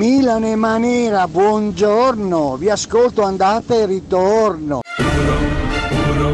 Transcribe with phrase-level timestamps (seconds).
[0.00, 4.80] Milan e Manera, buongiorno, vi ascolto andata e ritorno.
[4.96, 5.36] Uno,
[5.90, 6.28] uno,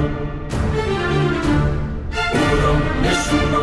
[2.31, 3.59] uno, nessuno.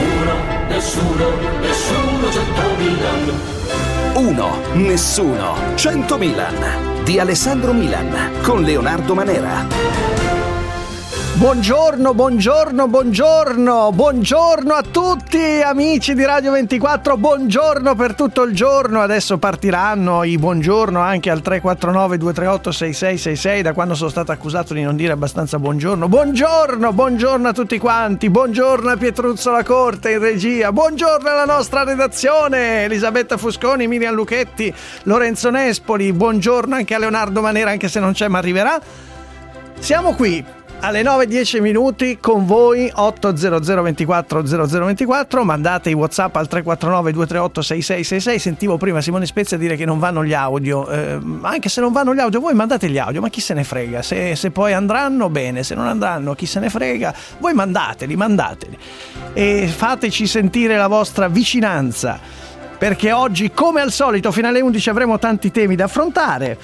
[0.00, 0.34] Uno,
[0.70, 1.30] nessuno,
[1.60, 3.60] nessuno, cento Milan.
[4.14, 4.84] 1.
[4.84, 5.54] Nessuno.
[5.76, 7.04] 100 Milan.
[7.04, 8.42] Di Alessandro Milan.
[8.42, 10.01] Con Leonardo Manera.
[11.42, 19.00] Buongiorno, buongiorno, buongiorno, buongiorno a tutti amici di Radio 24, buongiorno per tutto il giorno,
[19.00, 24.82] adesso partiranno i buongiorno anche al 349 238 6666 da quando sono stato accusato di
[24.82, 30.20] non dire abbastanza buongiorno, buongiorno, buongiorno a tutti quanti, buongiorno a Pietruzzo La Corte in
[30.20, 37.40] regia, buongiorno alla nostra redazione, Elisabetta Fusconi, Miriam Luchetti, Lorenzo Nespoli, buongiorno anche a Leonardo
[37.40, 38.80] Manera anche se non c'è ma arriverà.
[39.80, 47.12] Siamo qui alle 9.10 minuti con voi 800 24 0024 mandate i whatsapp al 349
[47.12, 50.88] 238 6666 sentivo prima Simone Spezia dire che non vanno gli audio.
[50.88, 53.62] Eh, anche se non vanno gli audio voi mandate gli audio ma chi se ne
[53.62, 54.02] frega?
[54.02, 55.62] Se, se, poi andranno bene.
[55.62, 57.14] Se non andranno chi se ne frega?
[57.38, 58.76] Voi mandateli mandateli.
[59.34, 62.18] E fateci sentire la vostra vicinanza.
[62.76, 66.58] Perché oggi come al solito fino alle 11 avremo tanti temi da affrontare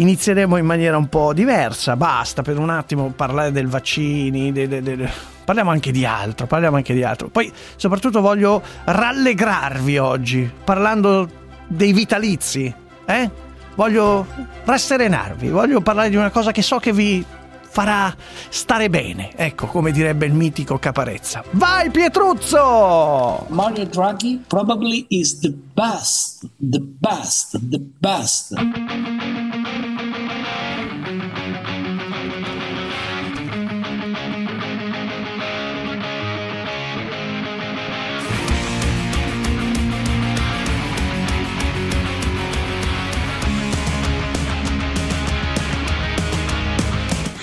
[0.00, 1.96] inizieremo in maniera un po' diversa.
[1.96, 5.10] Basta per un attimo parlare del vaccini, de, de, de,
[5.44, 7.28] parliamo anche di altro, parliamo anche di altro.
[7.28, 11.28] Poi soprattutto voglio rallegrarvi oggi parlando
[11.66, 12.72] dei vitalizi,
[13.04, 13.30] eh?
[13.74, 14.26] Voglio
[14.64, 17.24] rasserenarvi, voglio parlare di una cosa che so che vi
[17.70, 18.12] farà
[18.48, 21.44] stare bene, ecco come direbbe il mitico Caparezza.
[21.52, 23.46] Vai Pietruzzo!
[23.50, 28.54] Mario Draghi probably is the best, the best, the best.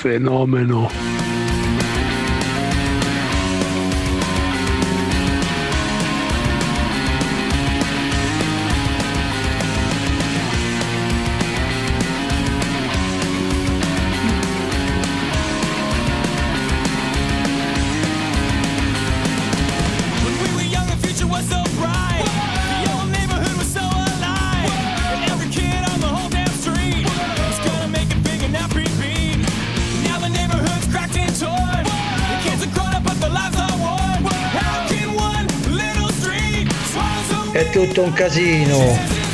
[0.05, 1.24] Fenomeno.
[37.85, 39.24] Tutto un casino.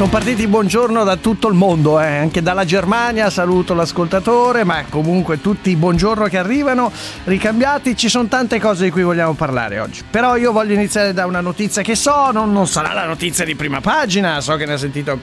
[0.00, 5.42] Sono partiti buongiorno da tutto il mondo, eh, anche dalla Germania, saluto l'ascoltatore, ma comunque
[5.42, 6.90] tutti i buongiorno che arrivano,
[7.24, 10.02] ricambiati, ci sono tante cose di cui vogliamo parlare oggi.
[10.08, 13.54] Però io voglio iniziare da una notizia che so, non, non sarà la notizia di
[13.54, 15.20] prima pagina, so che ne ha sentito,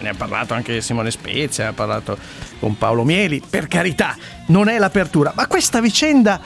[0.00, 2.18] ne ha parlato anche Simone Spezia, ha parlato
[2.60, 4.14] con Paolo Mieli, per carità,
[4.48, 6.38] non è l'apertura, ma questa vicenda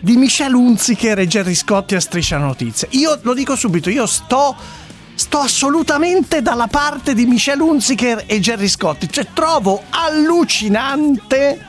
[0.00, 4.86] di Michelle Hunziker e Gerry Scotti a Striscia Notizie, io lo dico subito, io sto
[5.18, 9.10] sto assolutamente dalla parte di Michelle Hunziker e Gerry Scotti.
[9.10, 11.66] Cioè, trovo allucinante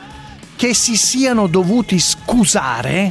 [0.54, 3.10] che si siano dovuti scusare.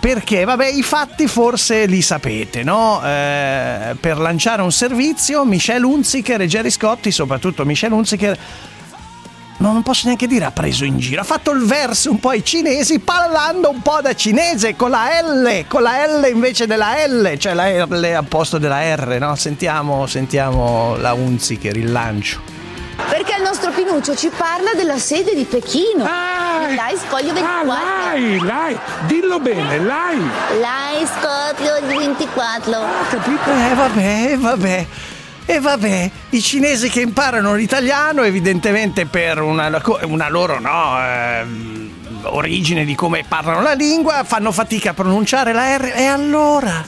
[0.00, 3.02] Perché, vabbè, i fatti forse li sapete, no?
[3.04, 8.38] Eh, per lanciare un servizio, Michelle Hunziker e Gerry Scotti, soprattutto Michelle Hunziker,
[9.58, 12.30] no, non posso neanche dire ha preso in giro, ha fatto il verso un po'
[12.30, 17.06] ai cinesi parlando un po' da cinese con la L, con la L invece della
[17.06, 19.34] L, cioè la L a posto della R, no?
[19.36, 22.56] Sentiamo, sentiamo la Unziker, il lancio.
[23.08, 26.04] Perché il nostro Pinuccio ci parla della sede di Pechino.
[26.04, 27.72] Ah, Lai Scoglio 24.
[27.72, 30.18] Ah, Lai, Lai, dillo bene, Lai.
[30.60, 32.80] Lai Scoglio 24.
[33.08, 33.50] Capito?
[33.50, 34.86] Eh vabbè, vabbè.
[35.50, 41.90] E vabbè, i cinesi che imparano l'italiano, evidentemente per una, una loro no, ehm,
[42.24, 45.92] origine di come parlano la lingua, fanno fatica a pronunciare la R.
[45.96, 46.84] E allora?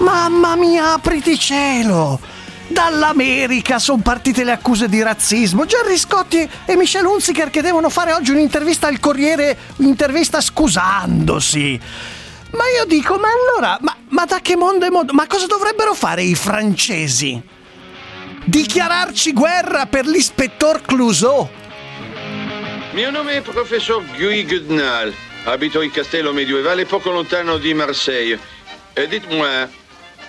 [0.00, 2.20] Mamma mia, apriti cielo!
[2.68, 5.64] Dall'America sono partite le accuse di razzismo.
[5.64, 11.80] Gerry Scotti e Michelle Hunziker che devono fare oggi un'intervista al Corriere, un'intervista scusandosi.
[12.50, 15.14] Ma io dico, ma allora, ma, ma da che mondo è mondo?
[15.14, 17.56] Ma cosa dovrebbero fare i francesi?
[18.50, 21.48] Dichiararci guerra per l'ispettor Clouseau?
[22.94, 25.14] Mio nome è professor Guy Goodnall.
[25.44, 28.36] Abito in castello medievale poco lontano di Marseille.
[28.92, 29.68] E dites-moi,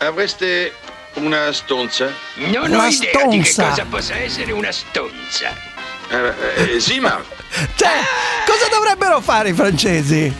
[0.01, 0.71] avreste
[1.15, 2.13] una stonza?
[2.35, 5.51] Non Una ho idea di che cosa possa essere una stonza.
[6.11, 7.19] Eh, eh, sì, ma
[7.75, 7.89] Cioè,
[8.45, 10.31] cosa dovrebbero fare i francesi?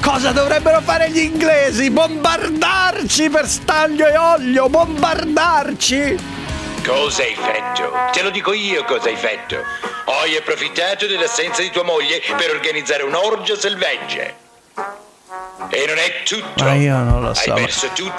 [0.00, 1.90] Cosa dovrebbero fare gli inglesi?
[1.90, 6.37] Bombardarci per staglio e olio, bombardarci!
[6.88, 7.92] Cosa hai fatto?
[8.12, 9.56] Te lo dico io cosa hai fatto.
[10.06, 14.22] Hai approfittato dell'assenza di tua moglie per organizzare un'orgia selvaggia.
[15.68, 16.64] E non è tutto.
[16.64, 17.54] Ma io non lo so.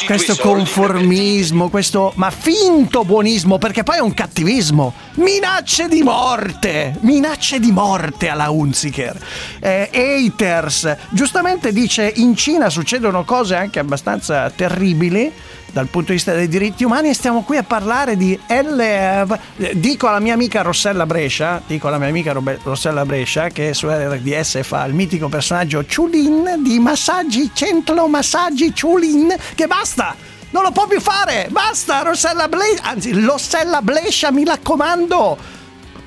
[0.06, 4.94] Questo conformismo, questo ma finto buonismo, perché poi è un cattivismo.
[5.16, 9.19] Minacce di morte, minacce di morte alla Hunziker.
[9.62, 16.33] Eh, haters, giustamente dice in Cina succedono cose anche abbastanza terribili dal punto di vista
[16.33, 19.39] dei diritti umani e stiamo qui a parlare di LR.
[19.74, 23.88] Dico alla mia amica Rossella Brescia, dico alla mia amica Robe- Rossella Brescia che su
[23.88, 30.16] RDS fa il mitico personaggio Chulin di Massaggi Centro Massaggi Chulin che basta!
[30.51, 31.48] Non lo può più fare!
[31.50, 35.38] Basta Rossella Brescia, anzi Rossella Brescia mi raccomando!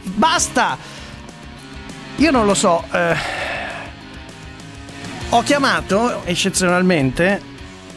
[0.02, 0.76] Basta!
[2.16, 3.16] Io non lo so, eh,
[5.30, 7.50] ho chiamato eccezionalmente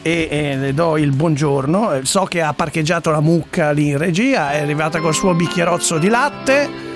[0.06, 1.94] e, e le do il buongiorno.
[1.94, 5.98] Eh, So che ha parcheggiato la mucca lì in regia, è arrivata col suo bicchierozzo
[5.98, 6.94] di latte.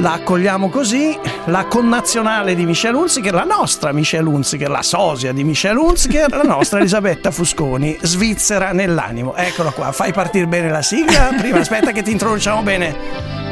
[0.00, 1.16] La accogliamo così,
[1.46, 6.42] la connazionale di Michelle Hunziker, la nostra Michelle Hunziker, la sosia di Michelle Hunziker, la
[6.42, 9.34] nostra Elisabetta Fusconi, svizzera nell'animo.
[9.36, 11.30] Eccola qua, fai partire bene la sigla.
[11.36, 13.47] Prima aspetta che ti introduciamo bene.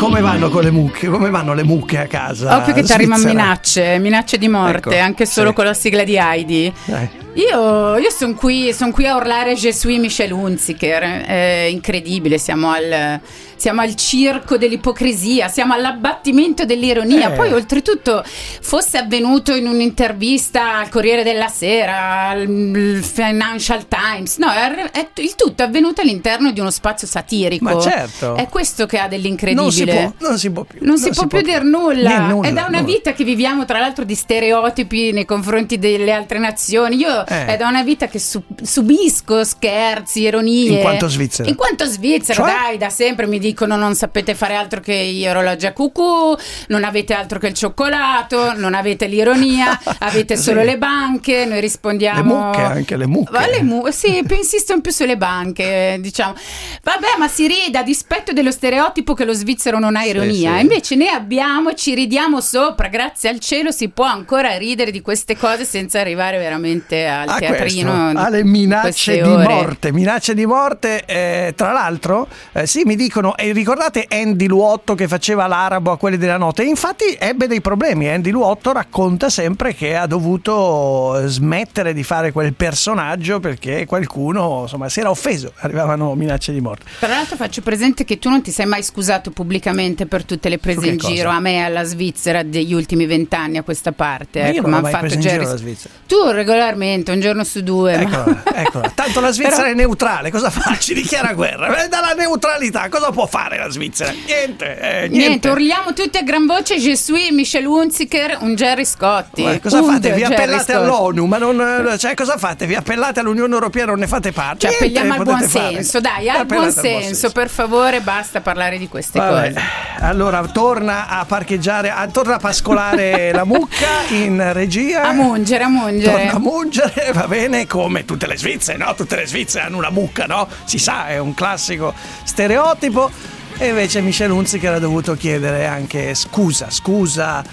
[0.00, 1.08] Come vanno con le mucche?
[1.08, 2.56] Come vanno le mucche a casa?
[2.56, 5.54] Occhio che ti arrivano minacce, minacce di morte, Ecco, anche solo sì.
[5.56, 6.72] con la sigla di Heidi.
[6.86, 7.08] Eh.
[7.34, 13.20] Io, io sono qui, son qui a urlare suis Michel Hunziker, è incredibile, siamo al,
[13.54, 17.32] siamo al circo dell'ipocrisia, siamo all'abbattimento dell'ironia.
[17.32, 17.36] Eh.
[17.36, 24.90] Poi oltretutto fosse avvenuto in un'intervista al Corriere della Sera, al Financial Times, no, è,
[24.90, 27.62] è- il tutto è avvenuto all'interno di uno spazio satirico.
[27.64, 28.34] Ma certo.
[28.34, 29.62] È questo che ha dell'incredibile.
[29.62, 30.78] Non si può, non si può più.
[30.82, 32.26] Non si può più dire nulla.
[32.26, 32.92] Nulla, È da una nulla.
[32.92, 36.96] vita che viviamo, tra l'altro, di stereotipi nei confronti delle altre nazioni.
[36.96, 37.46] Io Eh.
[37.46, 40.70] è da una vita che su- subisco scherzi, ironie.
[40.76, 41.48] In quanto svizzera.
[41.48, 42.52] In quanto svizzera, Cioè?
[42.52, 46.34] dai, da sempre mi dicono non sapete fare altro che gli orologi a cucù,
[46.68, 50.42] non avete altro che il cioccolato, non avete l'ironia, avete Sì.
[50.42, 51.44] solo le banche.
[51.44, 52.18] Noi rispondiamo.
[52.18, 53.32] Le mucche, anche le mucche.
[53.32, 56.34] Ma le mu- sì, più insistono più sulle banche, diciamo.
[56.82, 60.54] Vabbè, ma si ride a dispetto dello stereotipo che lo svizzero non ha ironia.
[60.56, 60.60] sì.
[60.60, 62.88] Invece ne abbiamo, ci ridiamo sopra.
[62.88, 67.38] Grazie al cielo si può ancora ridere di queste cose senza arrivare veramente al a
[67.38, 67.92] teatrino.
[67.92, 69.44] questo, alle minacce queste di ore.
[69.44, 74.94] morte minacce di morte eh, tra l'altro eh, sì mi dicono e ricordate Andy Luotto
[74.94, 79.28] che faceva l'arabo a quelli della notte e infatti ebbe dei problemi Andy Luotto racconta
[79.30, 85.52] sempre che ha dovuto smettere di fare quel personaggio perché qualcuno insomma si era offeso
[85.58, 89.30] arrivavano minacce di morte Tra l'altro faccio presente che tu non ti sei mai scusato
[89.30, 91.12] pubblicamente per tutte le prese in cosa?
[91.12, 94.40] giro a me e alla Svizzera degli ultimi vent'anni a questa parte.
[94.42, 95.94] Ma io ecco, non ho mai fatto preso in Jerry- giro la Svizzera.
[96.06, 97.96] Tu regolarmente, un giorno su due.
[97.96, 98.90] ma- Eccola, eccola.
[98.94, 100.76] Tanto la Svizzera Però- è neutrale, cosa fa?
[100.78, 101.84] Ci dichiara guerra.
[101.84, 104.12] Eh, Dalla neutralità, cosa può fare la Svizzera?
[104.12, 105.16] Niente, eh, niente.
[105.28, 109.42] Niente, urliamo tutti a gran voce Je suis Michel Hunziker, un Jerry Scotti.
[109.42, 110.12] Ma cosa Un fate?
[110.12, 110.78] Vi Jerry appellate Scotti.
[110.78, 111.88] all'ONU, ma non.
[111.92, 112.66] eh, Cioè, cosa fate?
[112.66, 114.68] Vi appellate all'Unione Europea, non ne fate parte?
[114.70, 118.40] Ci Niente appelliamo al buon senso, dai, al buon al buon senso, per favore, basta
[118.40, 119.64] parlare di queste Vabbè, cose.
[120.00, 125.02] Allora, torna a parcheggiare, a- torna a pascolare la mucca in regia.
[125.02, 126.10] A mungere, a mungere.
[126.12, 128.94] Torna a mungere, va bene, come tutte le Svizzere, no?
[128.94, 130.48] Tutte le Svizzere hanno una mucca, no?
[130.64, 131.94] Si sa, è un classico
[132.24, 133.10] stereotipo.
[133.58, 137.44] E invece Michel Hunziker ha dovuto chiedere anche scusa, scusa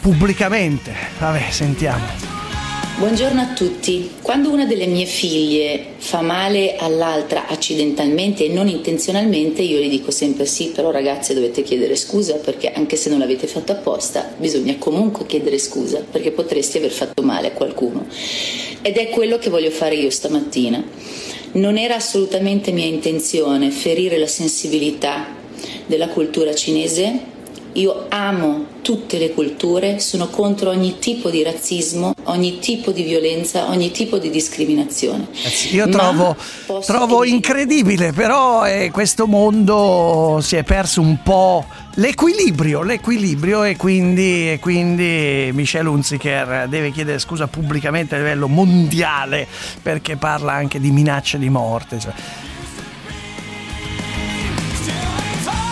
[0.00, 0.94] pubblicamente.
[1.18, 2.45] Vabbè, sentiamo.
[2.98, 4.10] Buongiorno a tutti.
[4.22, 10.10] Quando una delle mie figlie fa male all'altra accidentalmente e non intenzionalmente, io le dico
[10.10, 14.76] sempre sì, però ragazze dovete chiedere scusa perché anche se non l'avete fatto apposta, bisogna
[14.78, 18.06] comunque chiedere scusa perché potresti aver fatto male a qualcuno.
[18.80, 20.82] Ed è quello che voglio fare io stamattina.
[21.52, 25.34] Non era assolutamente mia intenzione ferire la sensibilità
[25.86, 27.34] della cultura cinese.
[27.76, 33.68] Io amo tutte le culture, sono contro ogni tipo di razzismo, ogni tipo di violenza,
[33.68, 35.26] ogni tipo di discriminazione.
[35.72, 36.36] Io Ma trovo,
[36.80, 41.66] trovo incredibile, però eh, questo mondo si è perso un po'
[41.96, 49.46] l'equilibrio, l'equilibrio e quindi, e quindi Michel Hunziker deve chiedere scusa pubblicamente a livello mondiale
[49.82, 51.98] perché parla anche di minacce di morte.
[51.98, 52.12] cioè.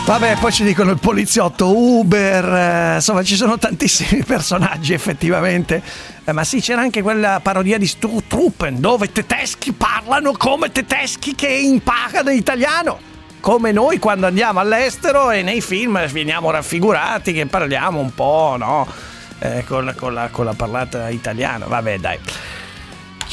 [0.07, 5.83] Vabbè, poi ci dicono il poliziotto Uber, eh, insomma ci sono tantissimi personaggi effettivamente.
[6.23, 11.49] Eh, ma sì, c'era anche quella parodia di Sturtruppen dove tedeschi parlano come tedeschi che
[11.49, 12.99] imparano italiano.
[13.41, 18.87] Come noi quando andiamo all'estero e nei film veniamo raffigurati che parliamo un po', no?
[19.39, 21.65] Eh, con, con, la, con la parlata italiana.
[21.65, 22.19] Vabbè, dai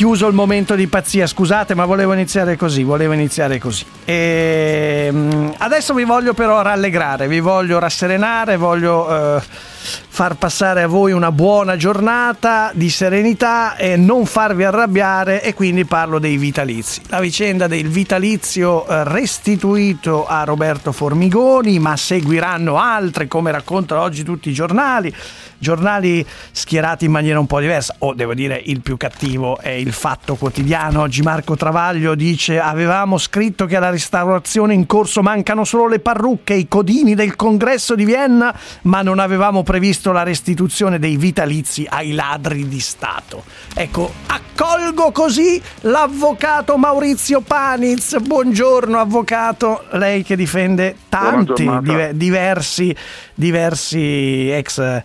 [0.01, 3.85] chiuso il momento di pazzia, scusate, ma volevo iniziare così, volevo iniziare così.
[4.03, 10.87] E, ehm, adesso vi voglio però rallegrare, vi voglio rasserenare, voglio eh, far passare a
[10.87, 17.01] voi una buona giornata di serenità e non farvi arrabbiare e quindi parlo dei vitalizi.
[17.09, 24.23] La vicenda del vitalizio eh, restituito a Roberto Formigoni, ma seguiranno altre come raccontano oggi
[24.23, 25.13] tutti i giornali
[25.61, 27.95] giornali schierati in maniera un po' diversa.
[27.99, 31.01] O devo dire, il più cattivo è il Fatto Quotidiano.
[31.01, 36.53] Oggi Marco Travaglio dice: Avevamo scritto che alla restaurazione in corso mancano solo le parrucche
[36.53, 38.53] e i codini del congresso di Vienna,
[38.83, 43.43] ma non avevamo previsto la restituzione dei vitalizi ai ladri di Stato.
[43.75, 48.17] Ecco, accolgo così l'avvocato Maurizio Paniz.
[48.19, 52.95] Buongiorno, avvocato, lei che difende tanti div- diversi,
[53.35, 55.03] diversi ex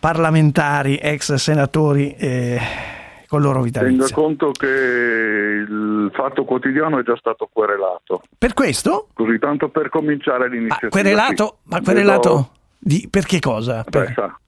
[0.00, 2.58] parlamentari, ex senatori eh,
[3.28, 4.06] con loro vitalizio.
[4.06, 8.22] Tenga conto che il fatto quotidiano è già stato querelato.
[8.36, 9.08] Per questo?
[9.12, 10.88] Così tanto per cominciare l'iniziativa.
[10.90, 11.58] Ma querelato?
[11.62, 11.68] Sì.
[11.68, 13.84] Ma querelato di, per che cosa?
[13.84, 14.40] Beh, Per- sa,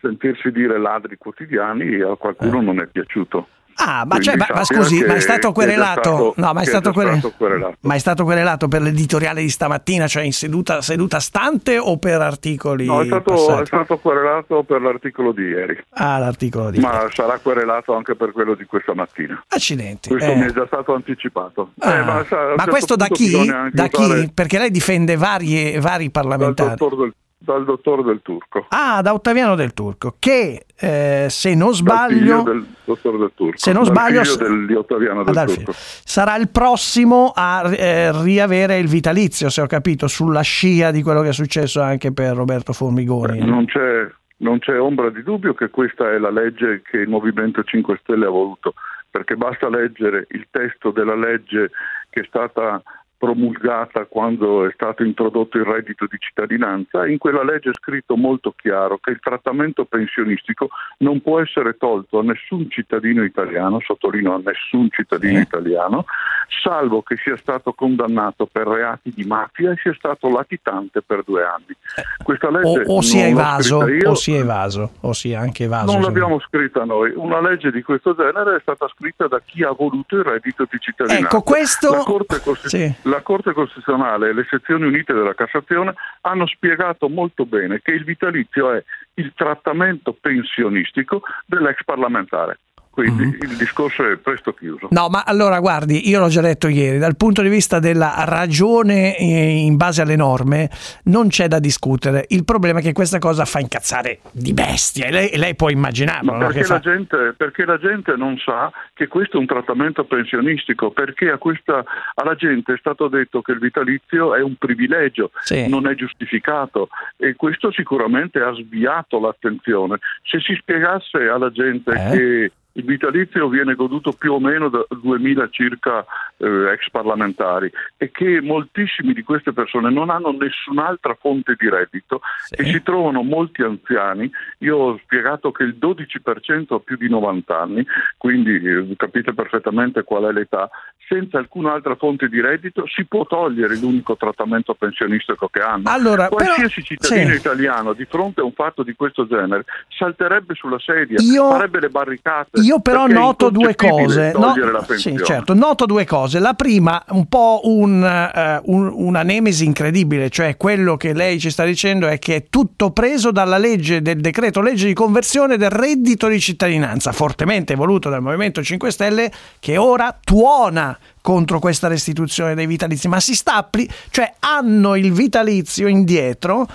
[0.00, 3.46] sentirsi dire ladri quotidiani a qualcuno non è piaciuto.
[3.78, 6.00] Ah, ma, cioè, ma- ma sappia scusi, ma è stato querelato?
[6.00, 7.76] stato- no, ma è stato, quere- stato querelato.
[7.80, 12.20] ma è stato querelato per l'editoriale di stamattina, cioè in seduta, seduta stante o per
[12.22, 17.06] articoli No, è stato, è stato querelato per l'articolo di ieri, Ah, l'articolo di ma
[17.12, 19.42] sarà querelato anche per quello di questa mattina.
[19.48, 20.08] Accidenti.
[20.08, 20.36] Questo eh.
[20.36, 21.72] mi è già stato anticipato.
[21.80, 23.46] Ah, Eh, ma sa- ma certo questo da chi?
[23.72, 24.02] Da chi?
[24.02, 26.74] usare Perché lei difende vari, vari Dal parlamentari.
[26.76, 28.66] dottor del, dal dottor del Turco.
[28.70, 33.58] Ah, da Ottaviano del Turco, che eh, se non sbaglio del dottor del Turco.
[33.58, 35.72] Se non sbaglio- del- di Ottaviano del Ah, dal Turco.
[35.72, 36.02] figlio.
[36.04, 41.22] sarà il prossimo a eh, riavere il vitalizio, se ho capito, sulla scia di quello
[41.22, 43.38] che è successo anche per Roberto Formigoni.
[43.44, 47.62] Non c'è, non c'è ombra di dubbio che questa è la legge che il Movimento
[47.62, 48.74] 5 Stelle ha voluto,
[49.10, 51.70] perché basta leggere il testo della legge
[52.10, 52.82] che è stata
[53.18, 58.52] promulgata quando è stato introdotto il reddito di cittadinanza, in quella legge è scritto molto
[58.56, 60.68] chiaro che il trattamento pensionistico
[60.98, 66.04] non può essere tolto a nessun cittadino italiano, sottolineo a nessun cittadino italiano,
[66.48, 71.44] salvo che sia stato condannato per reati di mafia e sia stato latitante per due
[71.44, 71.76] anni.
[72.22, 75.34] Questa O, legge o si è evaso, io, o si è evaso, o si è
[75.36, 75.92] anche evaso.
[75.92, 77.12] non l'abbiamo scritta noi.
[77.14, 80.78] Una legge di questo genere è stata scritta da chi ha voluto il reddito di
[80.78, 81.26] cittadinanza.
[81.26, 82.94] Ecco, questo- La Corte, Costi- Sì.
[83.02, 88.04] la Corte Costituzionale e le sezioni unite della Cassazione hanno spiegato molto bene che il
[88.04, 88.82] vitalizio è
[89.14, 92.58] il trattamento pensionistico dell'ex parlamentare.
[92.96, 94.88] Quindi il discorso è presto chiuso.
[94.90, 99.18] No, ma allora guardi, io l'ho già detto ieri, dal punto di vista della ragione
[99.18, 99.24] eh,
[99.66, 100.70] in base alle norme
[101.04, 102.24] non c'è da discutere.
[102.28, 106.32] Il problema è che questa cosa fa incazzare di bestia e lei, lei può immaginarlo.
[106.32, 106.46] Ma no?
[106.46, 110.90] perché, fa- la gente, perché la gente non sa che questo è un trattamento pensionistico,
[110.90, 111.84] perché a questa,
[112.14, 115.68] alla gente è stato detto che il vitalizio è un privilegio, Sì.
[115.68, 116.88] non è giustificato
[117.18, 119.98] e questo sicuramente ha sviato l'attenzione.
[120.22, 122.16] Se si spiegasse alla gente Eh?
[122.16, 126.04] che il vitalizio viene goduto più o meno da 2000 circa
[126.36, 132.20] eh, ex parlamentari e che moltissimi di queste persone non hanno nessun'altra fonte di reddito
[132.44, 132.54] Sì.
[132.56, 134.30] e si trovano molti anziani.
[134.58, 137.86] Io ho spiegato che il 12% ha più di 90 anni,
[138.18, 140.68] quindi eh, capite perfettamente qual è l'età.
[141.08, 145.88] Senza alcun'altra fonte di reddito si può togliere l'unico trattamento pensionistico che hanno.
[145.88, 147.36] Allora, però- Qualsiasi cittadino sì.
[147.36, 151.88] italiano di fronte a un fatto di questo genere salterebbe sulla sedia, Io- farebbe le
[151.90, 152.60] barricate.
[152.66, 154.32] Io però perché noto due cose.
[154.34, 154.54] No-
[154.96, 156.38] sì, certo, noto due cose.
[156.38, 161.50] La prima, un po' un, eh, un- una nemesi incredibile, cioè quello che lei ci
[161.50, 165.70] sta dicendo è che è tutto preso dalla legge del decreto legge di conversione del
[165.70, 169.30] reddito di cittadinanza, fortemente voluto dal Movimento 5 Stelle,
[169.60, 175.12] che ora tuona contro questa restituzione dei vitalizi, ma si sta appli- cioè hanno il
[175.12, 176.66] vitalizio indietro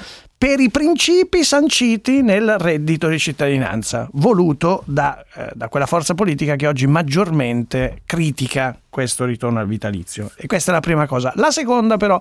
[0.42, 6.56] per i principi sanciti nel reddito di cittadinanza, voluto da, eh, da quella forza politica
[6.56, 10.32] che oggi maggiormente critica questo ritorno al vitalizio.
[10.36, 11.32] E questa è la prima cosa.
[11.36, 12.20] La seconda però,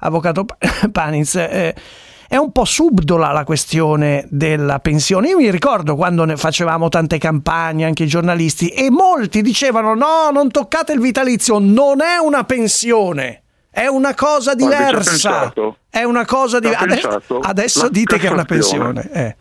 [0.00, 0.56] avvocato Pa-
[0.90, 1.72] Paniz, eh,
[2.26, 5.28] è un po' subdola la questione della pensione.
[5.28, 10.30] Io mi ricordo quando ne facevamo tante campagne, anche i giornalisti, e molti dicevano no,
[10.32, 13.41] non toccate il vitalizio, non è una pensione.
[13.72, 15.50] È una cosa diversa.
[15.88, 17.20] È una cosa diversa.
[17.40, 19.00] Adesso, dite che è una Cassazione.
[19.02, 19.28] pensione.
[19.28, 19.36] eh.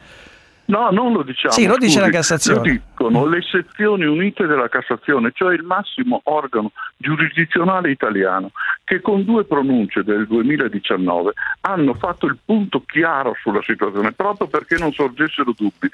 [0.71, 1.53] No, non lo diciamo.
[1.53, 2.57] Sì, lo dice scusi, la Cassazione.
[2.59, 8.51] Lo dicono le sezioni unite della Cassazione, cioè il massimo organo giurisdizionale italiano,
[8.85, 14.77] che con due pronunce del 2019 hanno fatto il punto chiaro sulla situazione, proprio perché
[14.77, 15.89] non sorgessero dubbi.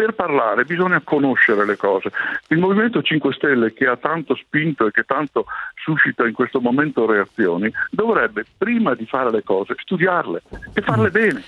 [0.00, 2.10] Per parlare bisogna conoscere le cose.
[2.48, 7.04] Il Movimento 5 Stelle, che ha tanto spinto e che tanto suscita in questo momento
[7.04, 10.40] reazioni, dovrebbe, prima di fare le cose, studiarle
[10.72, 11.42] e farle bene.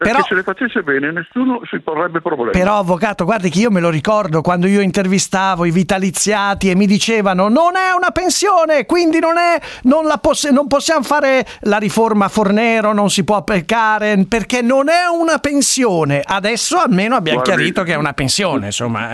[0.00, 2.52] Perché Però- se le facesse bene nessuno si porrebbe problemi.
[2.52, 6.86] Però, avvocato, guardi che io me lo ricordo quando io intervistavo i vitaliziati e mi
[6.86, 11.76] dicevano non è una pensione, quindi non, è, non, la poss- non possiamo fare la
[11.76, 16.22] riforma Fornero, non si può applicare perché non è una pensione.
[16.24, 19.10] Adesso almeno abbiamo Guardi- chiarito che è una pensione, insomma.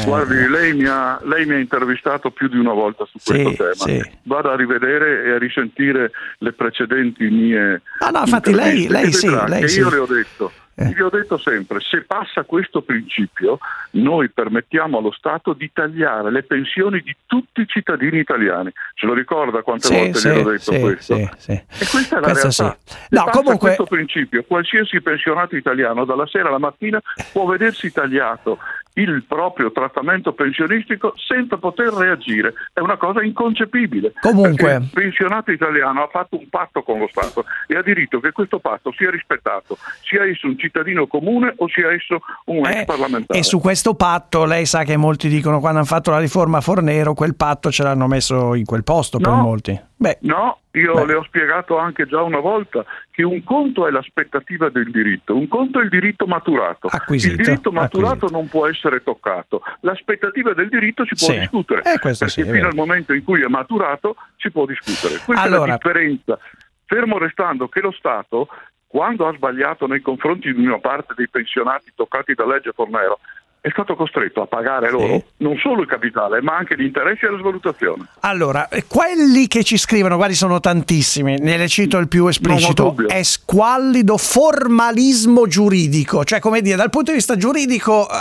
[0.00, 0.04] eh.
[0.04, 3.62] Guardi, lei mi, ha, lei mi ha intervistato più di una volta su Sì, questo
[3.62, 3.74] tema.
[4.04, 4.10] sì.
[4.24, 6.10] Vado a rivedere e a risentire
[6.40, 7.80] le precedenti mie.
[8.00, 9.78] Ah, no, infatti lei- lei sì, lei sì.
[9.78, 10.52] Io le ho detto.
[10.80, 13.58] Vi ho detto sempre, se passa questo principio,
[13.92, 18.72] noi permettiamo allo Stato di tagliare le pensioni di tutti i cittadini italiani.
[18.94, 21.14] Se lo ricorda quante Sì, volte sì, gliel'ho detto sì, questo?
[21.16, 21.52] sì, sì.
[21.52, 22.78] E questa è la Questo realtà.
[22.82, 22.92] sì.
[22.94, 26.98] Se No, passa comunque- questo principio, qualsiasi pensionato italiano dalla sera alla mattina
[27.30, 28.58] può vedersi tagliato
[28.94, 32.54] il proprio trattamento pensionistico senza poter reagire.
[32.72, 34.12] È una cosa inconcepibile.
[34.20, 38.32] Comunque- il pensionato italiano ha fatto un patto con lo Stato e ha diritto che
[38.32, 43.38] questo patto sia rispettato, sia esso un cittadino comune o sia esso un ex parlamentare.
[43.38, 46.60] Eh, E su questo patto, lei sa che molti dicono quando hanno fatto la riforma
[46.60, 49.40] Fornero, quel patto ce l'hanno messo in quel posto per No.
[49.42, 49.80] molti.
[49.96, 51.06] Beh, No, io Beh.
[51.06, 55.48] le ho spiegato anche già una volta che un conto è l'aspettativa del diritto, un
[55.48, 56.86] conto è il diritto maturato.
[56.88, 58.36] Acquisito, il diritto maturato acquisito.
[58.38, 61.38] non può essere toccato, l'aspettativa del diritto si può Sì.
[61.40, 65.20] discutere, Eh, perché sì, è fino al momento in cui è maturato si può discutere.
[65.24, 66.38] Questa è Allora- la differenza,
[66.86, 68.48] fermo restando che lo Stato,
[68.86, 73.20] quando ha sbagliato nei confronti di una parte dei pensionati toccati da legge Fornero,
[73.62, 77.30] è stato costretto a pagare loro non solo il capitale, ma anche gli interessi e
[77.30, 78.06] la svalutazione.
[78.20, 82.94] Allora, eh, quelli che ci scrivono, guardi, sono tantissimi, ne le cito il più esplicito.
[83.06, 88.14] È squallido formalismo giuridico, cioè come dire, dal punto di vista giuridico eh,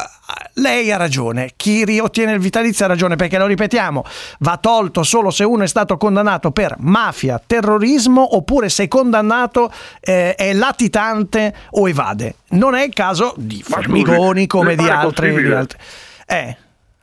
[0.53, 4.03] lei ha ragione, chi riottiene il vitalizio ha ragione, perché lo ripetiamo,
[4.39, 10.35] va tolto solo se uno è stato condannato per mafia, terrorismo oppure se condannato eh,
[10.35, 12.35] è latitante o evade.
[12.49, 15.77] Non è il caso di Formigoni come di altri, di altri.
[16.25, 16.57] Eh.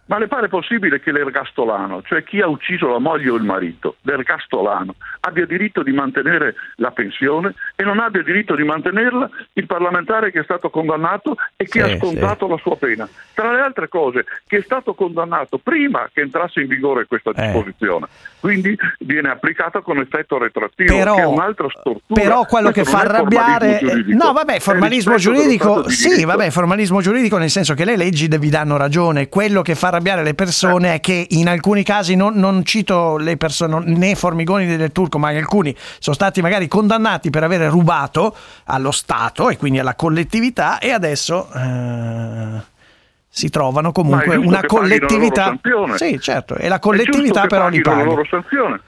[0.08, 3.96] Ma le pare possibile che l'ergastolano, cioè chi ha ucciso la moglie o il marito,
[4.02, 10.30] l'ergastolano, abbia diritto di mantenere la pensione e non abbia diritto di mantenerla il parlamentare
[10.30, 13.08] che è stato condannato e che Sì, ha scontato la sua pena?
[13.34, 17.42] Tra le altre cose, che è stato condannato prima che entrasse in vigore questa Eh.
[17.42, 18.06] disposizione,
[18.38, 22.20] quindi viene applicata con effetto retroattivo, Però- che è un'altra stortura.
[22.20, 24.04] Però quello che Questo fa non è arrabbiare.
[24.06, 25.88] No, vabbè, formalismo giuridico.
[25.88, 29.28] Sì, vabbè, formalismo giuridico nel senso che le leggi vi danno ragione.
[29.28, 33.36] Quello che fa arrabbiare le persone è che in alcuni casi, non, non cito le
[33.36, 38.36] persone, né Formigoni né del Turco, ma alcuni sono stati magari condannati per aver rubato
[38.66, 41.48] allo Stato e quindi alla collettività e adesso.
[41.54, 42.74] eh,
[43.36, 45.54] si trovano comunque una collettività.
[45.96, 48.14] Sì, certo, e la collettività però li paghino la paga.
[48.14, 48.80] loro sanzione.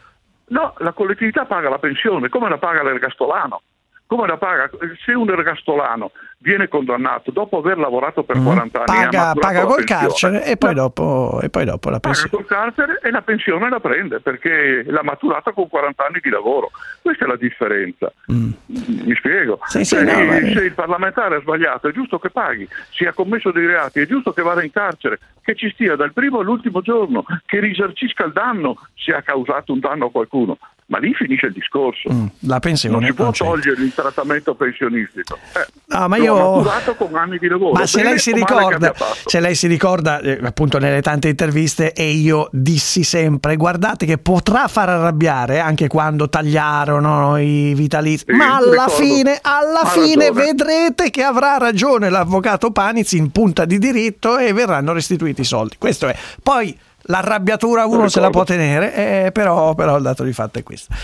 [0.47, 3.61] No, la collettività paga la pensione, come la paga l'ergastolano.
[4.09, 4.71] Come la paga?
[5.05, 9.11] Se un ergastolano viene condannato dopo aver lavorato per 40 anni e ha Mhm.
[9.11, 12.31] Paga, paga col pensione, carcere e poi, la- dopo, e poi dopo la paga pensione.
[12.31, 16.71] col carcere e la pensione la prende perché l'ha maturata con 40 anni di lavoro.
[17.03, 18.11] Questa è la differenza.
[18.29, 19.59] Mi spiego.
[19.63, 19.67] Mm.
[19.67, 23.07] Sì, sì, Cioè, no, ma- se il parlamentare ha sbagliato è giusto che paghi, se
[23.09, 26.39] ha commesso dei reati è giusto che vada in carcere, che ci stia dal primo
[26.39, 30.57] all'ultimo giorno, che risarcisca il danno se ha causato un danno a qualcuno.
[30.91, 32.11] Ma lì finisce il discorso.
[32.11, 35.37] Mm, La pensione Non si può togliere il trattamento pensionistico.
[35.55, 37.73] Eh, Ah, ma io- maturato con anni di lavoro.
[37.73, 38.95] Ma se lei ricorda,
[39.27, 44.17] se lei si ricorda eh, appunto nelle tante interviste e io dissi sempre guardate che
[44.17, 48.91] potrà far arrabbiare anche quando tagliarono i vitalizi, Sì, ma alla ricordo.
[48.93, 50.47] fine, alla Ha fine ragione.
[50.47, 55.77] vedrete che avrà ragione l'avvocato Panizzi in punta di diritto e verranno restituiti i soldi.
[55.79, 56.17] Questo è.
[56.43, 56.77] Poi
[57.09, 60.95] l'arrabbiatura uno se la può tenere, eh, però, però il dato di fatto è questo.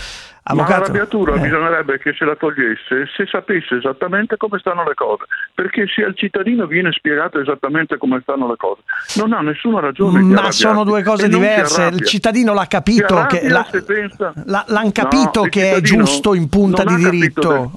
[0.47, 1.39] Ma Avvocato, l'arrabbiatura eh.
[1.39, 5.23] bisognerebbe che se la togliesse se sapesse esattamente come stanno le cose,
[5.55, 8.81] perché se al cittadino viene spiegato esattamente come stanno le cose,
[9.15, 11.89] non ha nessuna ragione Ma sono due cose diverse.
[11.91, 16.35] Il cittadino l'ha capito che la- pensa- la- l'hanno No, capito il che è giusto
[16.35, 17.71] in punta di diritto.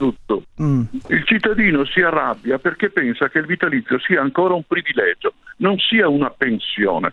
[0.61, 0.83] Mm.
[1.07, 6.07] Il cittadino si arrabbia perché pensa che il vitalizio sia ancora un privilegio, non sia
[6.07, 7.13] una pensione.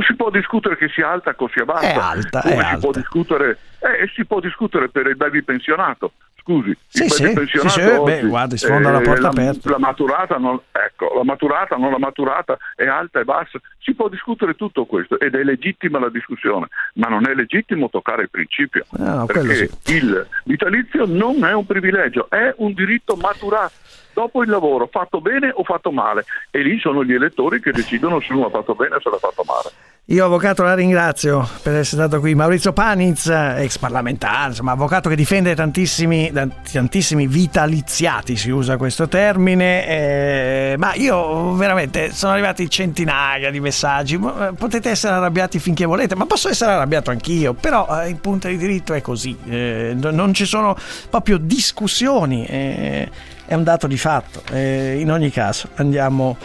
[0.00, 1.86] Si può discutere che sia alta o sia bassa.
[1.92, 2.78] È alta, è si alta.
[2.78, 6.12] può discutere eh, si può discutere per il baby pensionato.
[6.40, 9.28] Scusi, Sì, il sì, baby pensionato sì, sì, oggi, beh, guardi, sfonda la porta la,
[9.28, 9.70] aperta.
[9.70, 13.60] la maturata, non, ecco, la maturata, non la maturata, è alta e bassa.
[13.78, 18.22] Si può discutere tutto questo ed è legittima la discussione, ma non è legittimo toccare
[18.22, 18.86] il principio.
[18.98, 23.72] Ah, no, perché il vitalizio non è un privilegio, è un diritto maturato
[24.12, 26.24] dopo il lavoro, fatto bene o fatto male.
[26.50, 29.18] E lì sono gli elettori che decidono se uno ha fatto bene o se l'ha
[29.18, 29.70] fatto male.
[30.10, 32.34] Io avvocato la ringrazio per essere stato qui.
[32.34, 36.32] Maurizio Paniz, ex parlamentare, insomma avvocato che difende tantissimi,
[36.72, 44.14] tantissimi vitaliziati, si usa questo termine, eh, ma io veramente sono arrivati centinaia di messaggi,
[44.14, 48.48] eh, potete essere arrabbiati finché volete, ma posso essere arrabbiato anch'io, però eh, in punto
[48.48, 50.74] di diritto è così, eh, non ci sono
[51.10, 53.10] proprio discussioni, eh,
[53.48, 54.42] è un dato di fatto.
[54.52, 56.36] Eh, in ogni caso andiamo,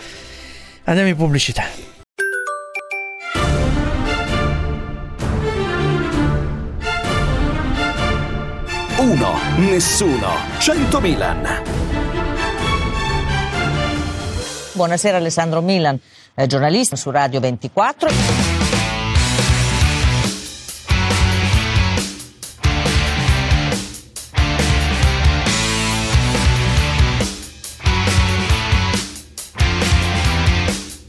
[0.85, 1.63] andiamo in pubblicità.
[8.99, 11.61] Uno, nessuno, 100 Milan.
[14.71, 15.99] Buonasera Alessandro Milan,
[16.33, 18.52] eh, giornalista su Radio 24.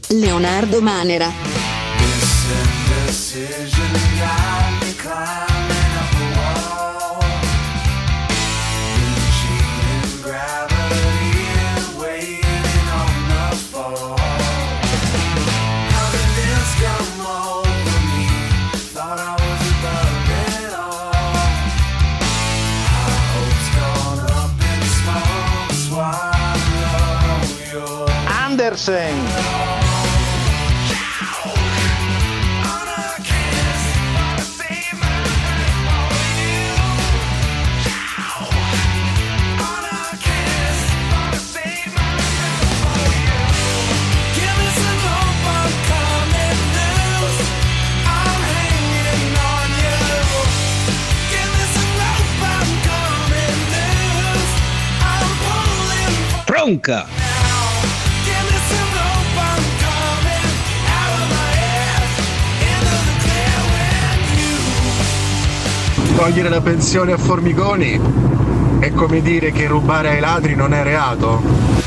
[0.09, 1.33] Leonardo Manera.
[28.27, 29.44] Andersen.
[56.65, 57.05] Tronca!
[66.15, 67.99] Togliere la pensione a Formigoni
[68.79, 71.84] è come dire che rubare ai ladri non è reato?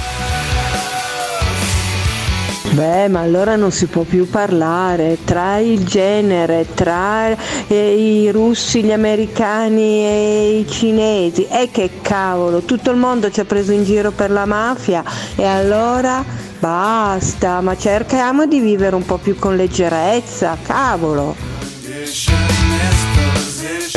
[2.78, 7.36] Beh, ma allora non si può più parlare tra il genere, tra
[7.66, 11.44] eh, i russi, gli americani e i cinesi.
[11.50, 15.02] E che cavolo, tutto il mondo ci ha preso in giro per la mafia
[15.34, 16.24] e allora
[16.60, 21.34] basta, ma cerchiamo di vivere un po' più con leggerezza, cavolo.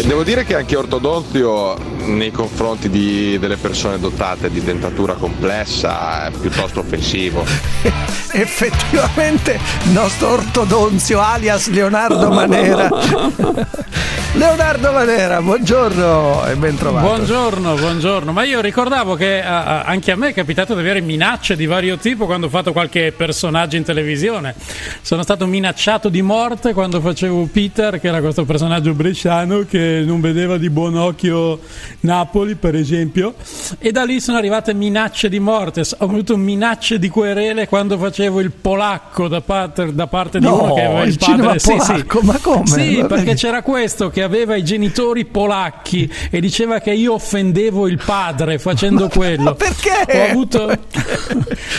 [0.04, 6.32] Devo dire che anche ortodonzio nei confronti di, delle persone dotate di dentatura complessa è
[6.32, 7.46] piuttosto offensivo.
[8.34, 12.90] Effettivamente il nostro ortodonzio alias Leonardo Manera.
[14.34, 17.06] Leonardo Manera, buongiorno e ben trovato.
[17.06, 18.32] Buongiorno, buongiorno.
[18.32, 21.98] Ma io ricordavo che uh, anche a me è capitato di avere minacce di vario
[21.98, 24.56] tipo quando ho fatto qualche personaggio in televisione.
[25.02, 30.22] Sono stato minacciato di morte quando facevo Peter, che era questo personaggio bresciano che non
[30.22, 31.60] vedeva di buon occhio
[32.02, 33.36] Napoli, per esempio,
[33.78, 35.82] e da lì sono arrivate minacce di morte.
[35.82, 40.64] Ho avuto minacce di querele quando facevo il polacco da parte, da parte di no,
[40.64, 41.60] uno che aveva il, il padre.
[41.60, 42.26] Sì, polacco, sì.
[42.26, 42.66] ma come?
[42.66, 47.88] Sì, Va perché c'era questo che aveva i genitori polacchi e diceva che io offendevo
[47.88, 49.44] il padre facendo quello.
[49.44, 49.90] Ma perché?
[50.12, 50.78] Ho avuto,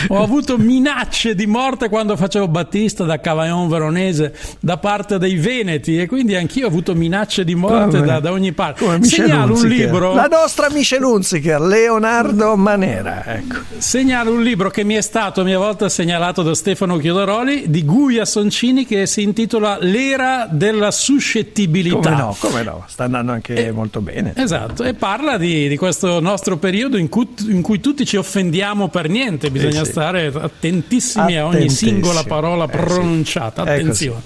[0.07, 5.99] ho avuto minacce di morte quando facevo Battista da Cavaillon Veronese da parte dei Veneti
[5.99, 8.85] e quindi anch'io ho avuto minacce di morte da, da ogni parte.
[8.85, 10.12] Come Segnalo un Hunziker.
[10.13, 10.29] Libro.
[10.29, 13.23] La nostra Michel Hunziker, Leonardo Manera.
[13.25, 13.57] Ecco.
[13.77, 17.83] Segnalo un libro che mi è stato a mia volta segnalato da Stefano Chiodoroli di
[17.83, 21.97] Guia Soncini che si intitola L'era della suscettibilità.
[21.97, 24.33] Come no, come no, sta andando anche molto bene.
[24.35, 28.87] Esatto, e parla di, di questo nostro periodo in cui, in cui tutti ci offendiamo
[28.89, 29.91] per niente, bisogna Eh sì.
[29.91, 32.77] stare attentissimi a ogni singola parola Eh sì.
[32.77, 33.63] pronunciata.
[33.63, 34.21] È Attenzione.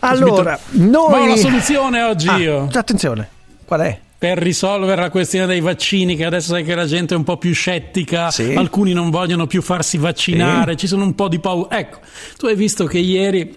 [0.00, 1.28] Allora, Ma ho noi...
[1.28, 2.68] la soluzione oggi Ah, io.
[2.72, 3.28] Attenzione,
[3.64, 3.98] qual è?
[4.24, 7.36] Per risolvere la questione dei vaccini, che adesso sai che la gente è un po'
[7.36, 8.54] più scettica, Sì.
[8.54, 11.76] alcuni non vogliono più farsi vaccinare, ci sono un po' di paura.
[11.76, 11.98] Ecco,
[12.38, 13.54] tu hai visto che ieri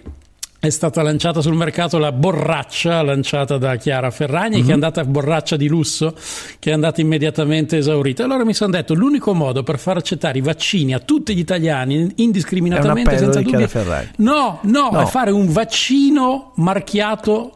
[0.60, 4.64] è stata lanciata sul mercato la borraccia lanciata da Chiara Ferragni, Mhm.
[4.64, 6.14] che è andata borraccia di lusso,
[6.58, 8.24] che è andata immediatamente esaurita.
[8.24, 12.12] Allora mi sono detto: l'unico modo per far accettare i vaccini a tutti gli italiani
[12.16, 13.66] indiscriminatamente, senza dubbio,
[14.16, 15.00] no, no, No.
[15.00, 17.52] è fare un vaccino marchiato.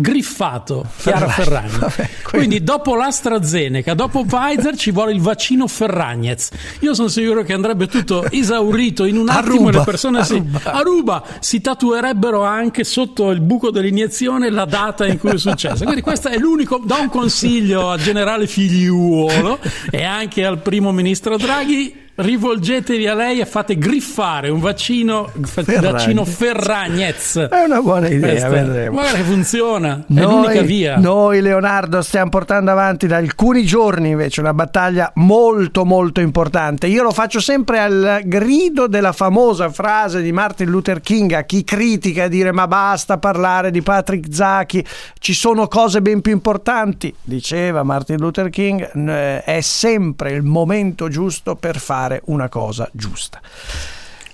[0.00, 1.68] Griffato Chiara Ferragni.
[1.68, 2.10] Ferragni.
[2.22, 6.50] Quindi dopo l'AstraZeneca, dopo Pfizer ci vuole il vaccino Ferragnez.
[6.80, 10.24] Io sono sicuro che andrebbe tutto esaurito in un attimo e ruba, le persone a
[10.24, 10.60] si, ruba.
[10.64, 15.84] a ruba si tatuerebbero anche sotto il buco dell'iniezione la data in cui è successo.
[15.84, 16.80] Quindi questo è l'unico.
[16.84, 19.58] Do un consiglio al generale Figliuolo
[19.90, 22.06] e anche al primo ministro Draghi.
[22.20, 25.92] Rivolgetevi a lei e fate griffare un vaccino, Ferragnez.
[25.92, 27.36] vaccino Ferragnez.
[27.48, 29.00] È una buona idea, Questa- vedremo.
[29.02, 30.96] Che funziona, è l'unica via.
[30.96, 36.88] noi, Leonardo, stiamo portando avanti da alcuni giorni invece una battaglia molto molto importante.
[36.88, 41.62] Io lo faccio sempre al grido della famosa frase di Martin Luther King a chi
[41.62, 44.84] critica e dire ma basta parlare di Patrick Zaki,
[45.20, 51.54] ci sono cose ben più importanti, diceva Martin Luther King, è sempre il momento giusto
[51.54, 53.40] per fare una cosa giusta.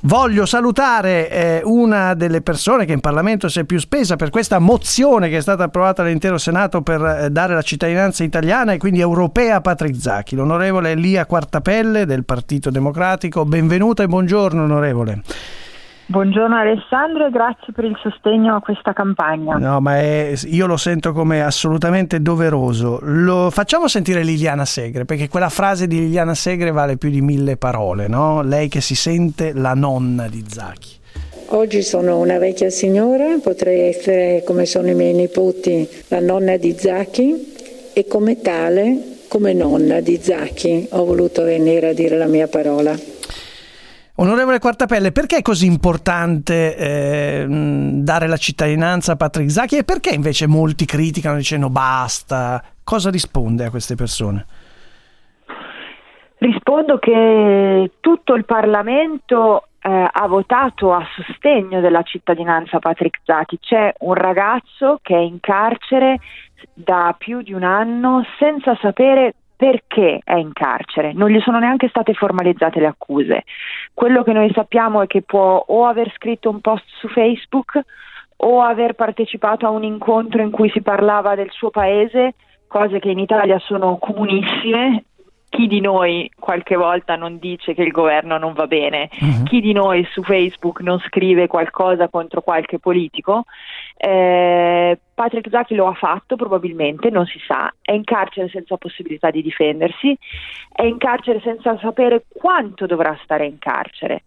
[0.07, 4.59] Voglio salutare eh, una delle persone che in Parlamento si è più spesa per questa
[4.59, 9.01] mozione che è stata approvata dall'intero Senato per eh, dare la cittadinanza italiana e quindi
[9.01, 13.47] europea a Patrick Zacchi, l'onorevole Elia Quartapelle del Partito Democratico.
[13.47, 15.23] Benvenuta e buongiorno onorevole.
[16.07, 19.57] Buongiorno Alessandro e grazie per il sostegno a questa campagna.
[19.57, 22.99] No, ma è- io lo sento come assolutamente doveroso.
[23.03, 27.57] Lo facciamo sentire Liliana Segre, perché quella frase di Liliana Segre vale più di mille
[27.57, 28.43] parole, no?
[28.43, 30.91] Lei che si sente la nonna di Zacchi.
[31.49, 36.75] Oggi sono una vecchia signora, potrei essere come sono i miei nipoti la nonna di
[36.77, 37.53] Zacchi
[37.95, 42.95] e come tale, come nonna di Zacchi, ho voluto venire a dire la mia parola.
[44.17, 50.15] Onorevole Quartapelle, perché è così importante eh, dare la cittadinanza a Patrick Zacchi e perché
[50.15, 52.63] invece molti criticano dicendo basta?
[52.85, 54.47] Cosa risponde a queste persone?
[56.39, 63.59] Rispondo che tutto il Parlamento eh, ha votato a sostegno della cittadinanza Patrick Zaki.
[63.59, 66.21] C'è un ragazzo che è in carcere
[66.73, 71.89] da più di un anno senza sapere perché è in carcere, non gli sono neanche
[71.89, 73.45] state formalizzate le accuse.
[73.95, 77.81] Quello che noi sappiamo è che può o aver scritto un post su Facebook
[78.37, 82.35] o aver partecipato a un incontro in cui si parlava del suo paese,
[82.67, 85.05] cose che in Italia sono comunissime.
[85.49, 89.09] Chi di noi qualche volta non dice che il governo non va bene?
[89.45, 93.45] Chi di noi su Facebook non scrive qualcosa contro qualche politico?
[93.97, 99.31] Eh, Patrick Zaki lo ha fatto probabilmente, non si sa, è in carcere senza possibilità
[99.31, 100.17] di difendersi,
[100.73, 104.25] è in carcere senza sapere quanto dovrà stare in carcere.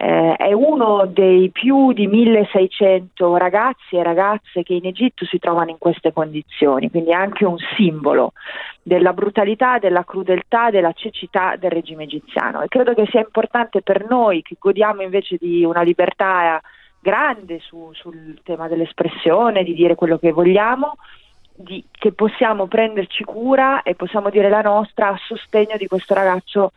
[0.00, 5.70] Eh, è uno dei più di 1600 ragazzi e ragazze che in Egitto si trovano
[5.70, 8.32] in queste condizioni, quindi è anche un simbolo
[8.80, 12.62] della brutalità, della crudeltà, della cecità del regime egiziano.
[12.62, 16.60] E credo che sia importante per noi che godiamo invece di una libertà
[17.00, 20.96] grande su- sul tema dell'espressione, di dire quello che vogliamo,
[21.54, 26.72] di- che possiamo prenderci cura e possiamo dire la nostra a sostegno di questo ragazzo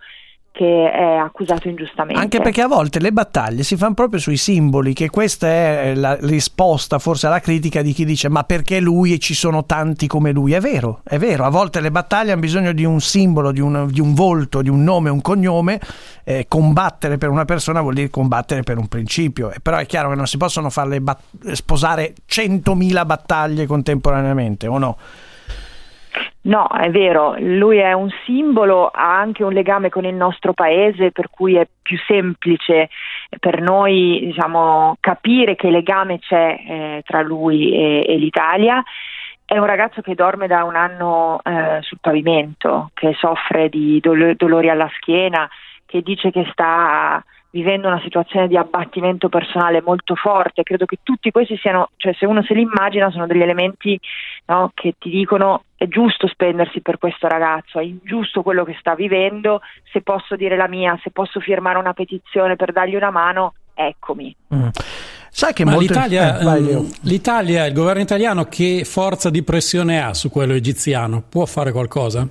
[0.52, 2.22] che è accusato ingiustamente.
[2.22, 6.18] Anche perché a volte le battaglie si fanno proprio sui simboli, che questa è la
[6.20, 10.32] risposta forse alla critica di chi dice ma perché lui e ci sono tanti come
[10.34, 10.52] lui?
[10.52, 13.88] È vero, è vero, a volte le battaglie hanno bisogno di un simbolo, di un,
[13.90, 15.80] di un volto, di un nome, un cognome,
[16.26, 20.16] eh, combattere per una persona vuol dire combattere per un principio, però è chiaro che
[20.16, 24.98] non si possono farle bat- sposare 100.000 battaglie contemporaneamente, o no?
[26.44, 31.12] No, è vero, lui è un simbolo, ha anche un legame con il nostro paese,
[31.12, 32.90] per cui è più semplice
[33.40, 38.84] per noi diciamo, capire che legame c'è eh, tra lui e, e l'Italia.
[39.46, 44.34] È un ragazzo che dorme da un anno eh, sul pavimento, che soffre di dolo-
[44.34, 45.48] dolori alla schiena,
[45.86, 50.64] che dice che sta vivendo una situazione di abbattimento personale molto forte.
[50.64, 54.00] Credo che tutti questi siano, cioè se uno se li immagina, sono degli elementi
[54.46, 58.94] no, che ti dicono è giusto spendersi per questo ragazzo, è ingiusto quello che sta
[58.94, 59.62] vivendo,
[59.92, 64.36] se posso dire la mia, se posso firmare una petizione per dargli una mano, eccomi.
[65.34, 65.80] Sai che molto...
[65.80, 66.86] l'Italia, eh, vai, Leo.
[67.02, 71.24] l'Italia, il governo italiano, che forza di pressione ha su quello egiziano?
[71.28, 72.28] Può fare qualcosa?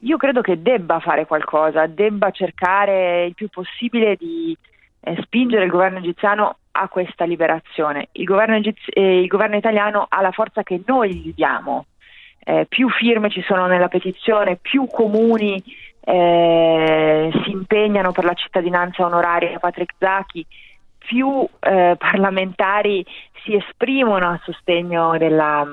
[0.00, 4.56] Io credo che debba fare qualcosa, debba cercare il più possibile di
[5.00, 8.08] eh, spingere il governo egiziano a questa liberazione.
[8.12, 11.86] Il governo, egiz- eh, il governo italiano ha la forza che noi gli diamo.
[12.38, 15.62] Eh, più firme ci sono nella petizione, più comuni
[16.00, 20.46] eh, si impegnano per la cittadinanza onoraria a Patrick Zaki,
[20.98, 23.04] più eh, parlamentari
[23.42, 25.66] si esprimono a sostegno della,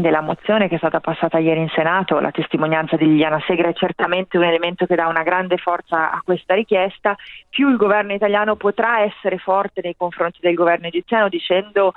[0.00, 3.74] della mozione che è stata passata ieri in Senato, la testimonianza di Liliana Segre è
[3.74, 7.16] certamente un elemento che dà una grande forza a questa richiesta,
[7.48, 11.92] più il governo italiano potrà essere forte nei confronti del governo egiziano dicendo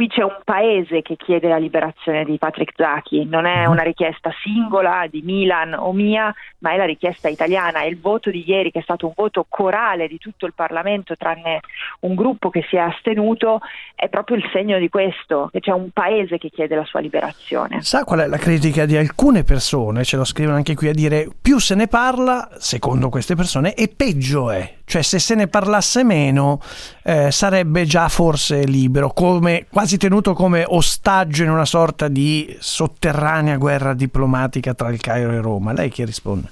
[0.00, 4.30] qui c'è un paese che chiede la liberazione di Patrick Zaki, non è una richiesta
[4.42, 7.82] singola di Milan o mia, ma è la richiesta italiana.
[7.82, 11.16] E il voto di ieri che è stato un voto corale di tutto il Parlamento
[11.16, 11.60] tranne
[12.00, 13.60] un gruppo che si è astenuto.
[13.94, 17.82] È proprio il segno di questo, che c'è un paese che chiede la sua liberazione.
[17.82, 21.28] Sa qual è la critica di alcune persone, ce lo scrivono anche qui a dire
[21.42, 24.76] più se ne parla, secondo queste persone, e peggio è.
[24.90, 26.58] Cioè se se ne parlasse meno
[27.04, 33.56] eh, sarebbe già forse libero, come, quasi tenuto come ostaggio in una sorta di sotterranea
[33.56, 35.72] guerra diplomatica tra il Cairo e Roma.
[35.72, 36.48] Lei che risponde?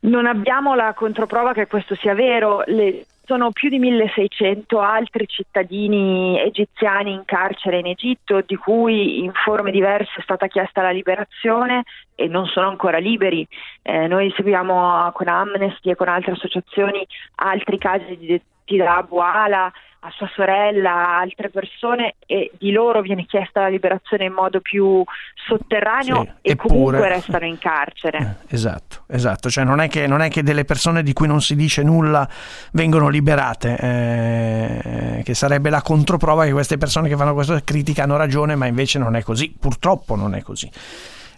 [0.00, 2.62] Non abbiamo la controprova che questo sia vero.
[2.66, 9.32] Le, sono più di 1600 altri cittadini egiziani in carcere in Egitto, di cui in
[9.32, 13.46] forme diverse è stata chiesta la liberazione e non sono ancora liberi.
[13.80, 19.16] Eh, noi seguiamo con Amnesty e con altre associazioni altri casi di detenuti da Abu
[19.16, 19.72] Ala,
[20.06, 24.60] a sua sorella, a altre persone e di loro viene chiesta la liberazione in modo
[24.60, 25.02] più
[25.46, 28.36] sotterraneo Sì, e comunque eppure- restano in carcere.
[28.48, 31.56] Esatto, esatto, cioè non è, che, non è che delle persone di cui non si
[31.56, 32.28] dice nulla
[32.72, 38.18] vengono liberate, eh, che sarebbe la controprova che queste persone che fanno questa critica hanno
[38.18, 40.70] ragione, ma invece non è così, purtroppo non è così.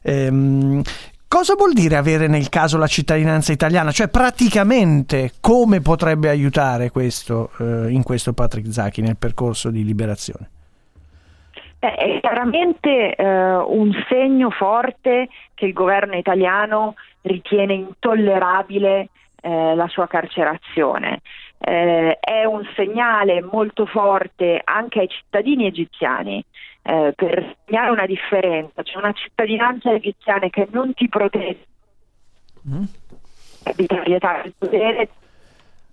[0.02, 0.82] Ehm,
[1.36, 3.90] cosa vuol dire avere nel caso la cittadinanza italiana?
[3.90, 10.48] Cioè praticamente come potrebbe aiutare questo, eh, in questo Patrick Zaki nel percorso di liberazione?
[11.78, 19.10] Beh, è chiaramente eh, un segno forte che il governo italiano ritiene intollerabile
[19.42, 21.20] eh, la sua carcerazione.
[21.58, 26.42] Eh, è un segnale molto forte anche ai cittadini egiziani
[26.86, 28.82] eh, per segnare una differenza.
[28.82, 31.64] C'è una cittadinanza egiziana che non ti protegge
[33.64, 35.08] arbitrarietà del potere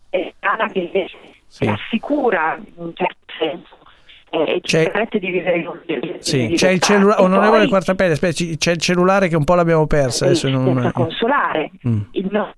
[0.10, 1.18] e una che invece
[1.58, 3.78] ti assicura in un certo senso
[4.32, 6.56] eh, e ci C'è- permette di vivere in un di Sì, libertà.
[6.56, 10.26] c'è il cellulare, E onorevole poi Quartapelle, c'è il cellulare che un po' l'abbiamo persa.
[10.26, 10.92] Adesso non...
[10.94, 12.02] consolare, Mm.
[12.12, 12.54] il no-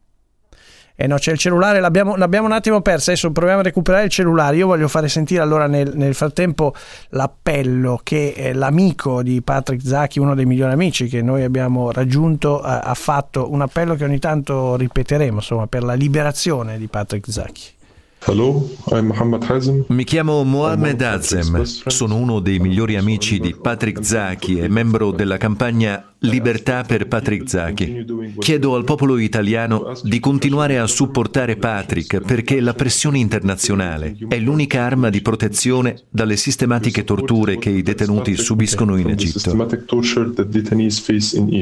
[0.97, 4.09] Eh no, c'è il cellulare, l'abbiamo, l'abbiamo un attimo perso, adesso proviamo a recuperare il
[4.09, 4.55] cellulare.
[4.55, 6.73] Io voglio fare sentire allora nel, nel frattempo
[7.09, 12.61] l'appello che eh, l'amico di Patrick Zacchi, uno dei migliori amici che noi abbiamo raggiunto,
[12.61, 17.29] ha, ha fatto un appello che ogni tanto ripeteremo, insomma, per la liberazione di Patrick
[17.29, 17.73] Zacchi.
[18.27, 19.85] Hello, I'm Mohammed Hazem.
[19.89, 25.37] Mi chiamo Mohamed Azem, sono uno dei migliori amici di Patrick Zaki e membro della
[25.37, 28.05] campagna Libertà per Patrick Zaki.
[28.39, 34.83] Chiedo al popolo italiano di continuare a supportare Patrick perché la pressione internazionale è l'unica
[34.83, 39.51] arma di protezione dalle sistematiche torture che i detenuti subiscono in Egitto.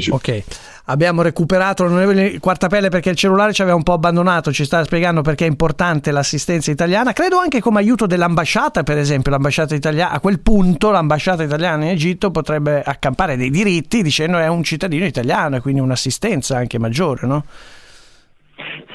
[0.09, 0.43] Ok,
[0.85, 5.21] abbiamo recuperato l'onorevole Quartapelle perché il cellulare ci aveva un po' abbandonato, ci stava spiegando
[5.21, 10.19] perché è importante l'assistenza italiana, credo anche come aiuto dell'ambasciata, per esempio, l'ambasciata italiana, a
[10.19, 15.55] quel punto l'ambasciata italiana in Egitto potrebbe accampare dei diritti dicendo è un cittadino italiano
[15.55, 17.45] e quindi un'assistenza anche maggiore, no?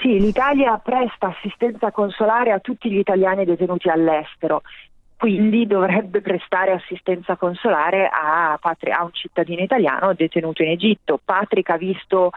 [0.01, 4.63] Sì, l'Italia presta assistenza consolare a tutti gli italiani detenuti all'estero,
[5.17, 11.19] quindi dovrebbe prestare assistenza consolare a, Patri- a un cittadino italiano detenuto in Egitto.
[11.25, 12.31] Patrick ha visto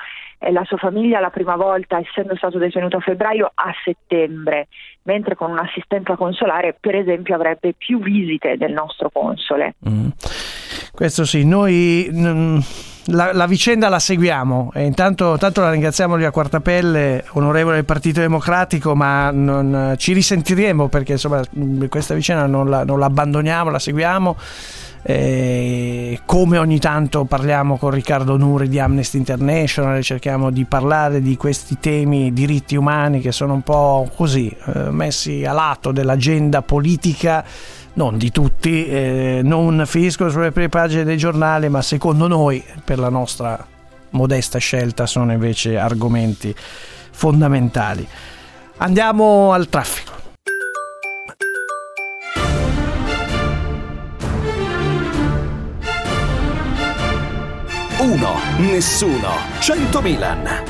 [0.49, 4.67] la sua famiglia la prima volta, essendo stato detenuto a febbraio, a settembre,
[5.03, 9.75] mentre con un'assistenza consolare, per esempio, avrebbe più visite del nostro console.
[9.87, 10.07] Mm.
[10.91, 12.59] Questo sì, noi mm,
[13.07, 17.85] la, la vicenda la seguiamo e intanto, intanto la ringraziamo lì a Quartapelle, onorevole del
[17.85, 23.05] Partito Democratico, ma non- ci risentiremo perché insomma mm, questa vicenda non la, non la
[23.05, 24.35] abbandoniamo, la seguiamo.
[25.03, 31.35] Eh, come ogni tanto parliamo con Riccardo Nuri di Amnesty International, cerchiamo di parlare di
[31.37, 37.43] questi temi, diritti umani che sono un po' così eh, messi a lato dell'agenda politica
[37.93, 42.99] non di tutti, eh, non finiscono sulle prime pagine dei giornali, ma secondo noi, per
[42.99, 43.65] la nostra
[44.11, 46.55] modesta scelta, sono invece argomenti
[47.11, 48.07] fondamentali.
[48.77, 50.20] Andiamo al traffico.
[58.01, 59.29] Uno, nessuno,
[59.59, 60.63] 100 Milan.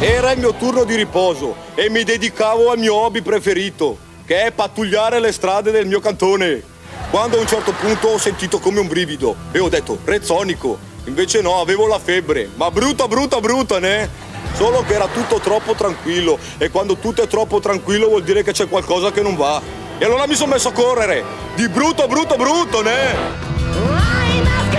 [0.00, 4.52] Era il mio turno di riposo e mi dedicavo al mio hobby preferito, che è
[4.52, 6.79] pattugliare le strade del mio cantone.
[7.10, 10.78] Quando a un certo punto ho sentito come un brivido e ho detto rezzonico.
[11.06, 14.08] Invece no, avevo la febbre, ma brutta, brutta, brutta, ne?
[14.54, 18.52] Solo che era tutto troppo tranquillo e quando tutto è troppo tranquillo vuol dire che
[18.52, 19.60] c'è qualcosa che non va.
[19.98, 21.24] E allora mi sono messo a correre,
[21.56, 24.69] di brutto, brutto, brutto, ne?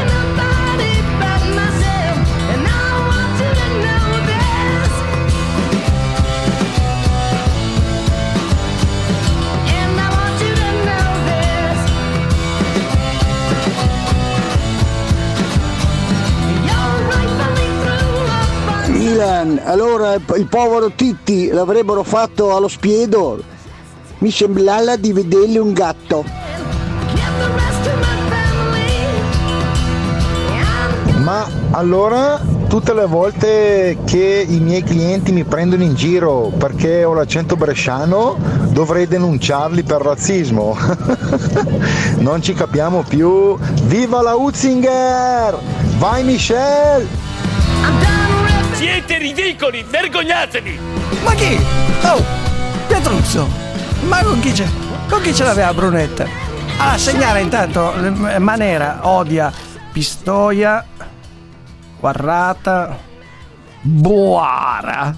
[19.11, 23.43] Milan, allora il povero Titti l'avrebbero fatto allo spiedo.
[24.19, 26.23] Mi sembrava di vedergli un gatto.
[31.17, 32.39] Ma allora
[32.69, 38.37] tutte le volte che i miei clienti mi prendono in giro perché ho l'accento bresciano
[38.69, 40.77] dovrei denunciarli per razzismo.
[42.19, 43.57] non ci capiamo più.
[43.83, 45.59] Viva la Utzinger!
[45.97, 48.20] Vai Michelle!
[48.81, 50.79] Siete ridicoli, vergognatevi!
[51.23, 51.55] Ma chi?
[52.01, 52.25] Oh,
[52.87, 53.47] Pietruzzo,
[54.07, 54.51] ma con chi,
[55.07, 56.25] con chi ce l'aveva Brunetta?
[56.79, 59.53] Allora, segnare intanto, eh, Manera odia
[59.91, 60.83] Pistoia,
[61.99, 62.97] Guarrata,
[63.81, 65.15] Boara.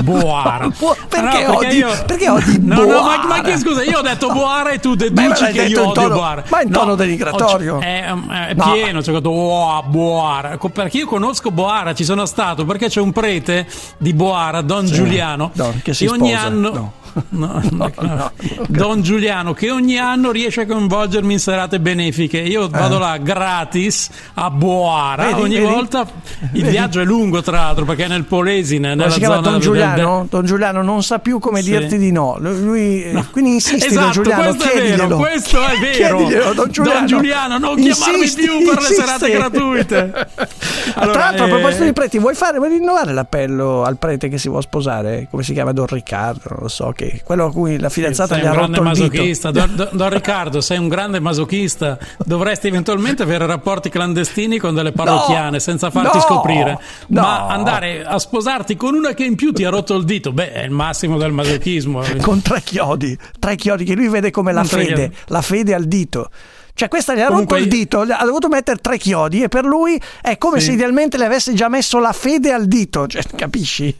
[0.00, 0.68] Boara.
[1.08, 1.88] perché, no, odi, io...
[2.06, 2.92] perché odi no, Boara?
[2.92, 5.88] No, ma, ma che scusa, io ho detto Boara e tu deduci Beh, che io
[5.88, 6.44] odio tono, Boara.
[6.48, 7.80] Ma in tono no, denigratorio.
[7.80, 8.72] È, è No.
[8.72, 10.56] pieno, c'è questo oh, Boara.
[10.56, 13.66] Co- Perché io conosco Boara, ci sono stato, perché c'è un prete
[13.98, 14.94] di Boara, Don Sì.
[14.94, 16.46] Giuliano, Don, che si ogni sposa.
[16.46, 16.92] anno...
[17.30, 17.60] No.
[17.70, 18.30] No, no.
[18.68, 24.08] Don Giuliano che ogni anno riesce a coinvolgermi in serate benefiche io vado là gratis
[24.34, 25.28] a Boara Eh.
[25.32, 25.66] Vedi, ogni vedi?
[25.72, 26.68] volta il Vedi?
[26.70, 30.18] viaggio è lungo tra l'altro perché è nel Polesine nella si chiama Don Giuliano?
[30.20, 31.70] del- Don Giuliano non sa più come Sì.
[31.70, 32.36] dirti di no.
[32.38, 35.16] Lui, eh, quindi insisti Don Esatto, Giuliano, questo è vero, chiediglielo.
[35.16, 36.16] questo è vero.
[36.16, 36.98] Chiediglielo, Don Giuliano.
[36.98, 38.94] Don Giuliano, non chiamarmi Insisti, più per le insisti.
[38.94, 40.10] serate gratuite.
[40.94, 44.28] Allora, Tra l'altro, a eh, proposito di preti, vuoi fare, vuoi rinnovare l'appello al prete
[44.28, 45.26] che si vuole sposare?
[45.30, 46.40] Come si chiama Don Riccardo?
[46.50, 48.82] Non lo so, che quello a cui la fidanzata sei gli ha rotto il dito.
[48.82, 49.50] masochista.
[49.50, 51.98] Don, Don- Don Riccardo, sei un grande masochista.
[52.24, 56.78] Dovresti eventualmente avere rapporti clandestini con delle parrocchiane senza farti no, scoprire.
[57.08, 57.20] no.
[57.20, 60.52] Ma andare a sposarti con una che in più ti ha rotto il dito, beh,
[60.52, 62.02] è il massimo del masochismo.
[62.20, 65.16] Con tre chiodi, tre chiodi che lui vede come la fede, chiodi.
[65.26, 66.30] la fede al dito.
[66.74, 69.64] Cioè questa gli ha Comunque rotto il dito, ha dovuto mettere tre chiodi e per
[69.64, 70.66] lui è come Sì.
[70.66, 73.94] se idealmente le avesse già messo la fede al dito, cioè, capisci?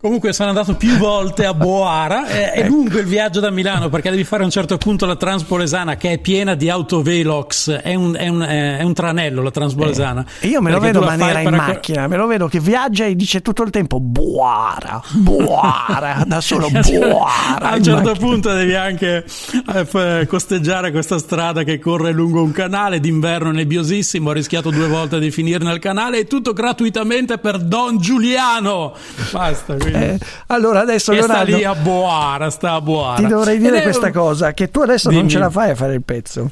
[0.00, 2.26] Comunque sono andato più volte a Boara.
[2.26, 5.16] È, è lungo il viaggio da Milano perché devi fare a un certo punto la
[5.16, 7.70] Transpolesana che è piena di autovelox.
[7.72, 10.24] È un, è un- è un tranello la Transpolesana.
[10.40, 13.42] E io me lo vedo maniera in macchina, me lo vedo che viaggia e dice
[13.42, 17.70] tutto il tempo Buara, Buara, da solo Buara.
[17.70, 18.26] A un certo macchina.
[18.26, 24.30] punto devi anche eh, f- costeggiare questa strada che corre lungo un canale d'inverno nebbiosissimo.
[24.30, 28.94] Ho rischiato due volte di finire nel canale e tutto gratuitamente per Don Giuliano.
[29.32, 29.76] Basta.
[29.94, 30.18] Eh,
[30.48, 33.16] allora adesso sta Leonardo lì a Boara, sta a Boara.
[33.16, 35.30] ti dovrei dire questa un- cosa, che tu adesso non Dimmi.
[35.30, 36.50] ce la fai a fare il pezzo.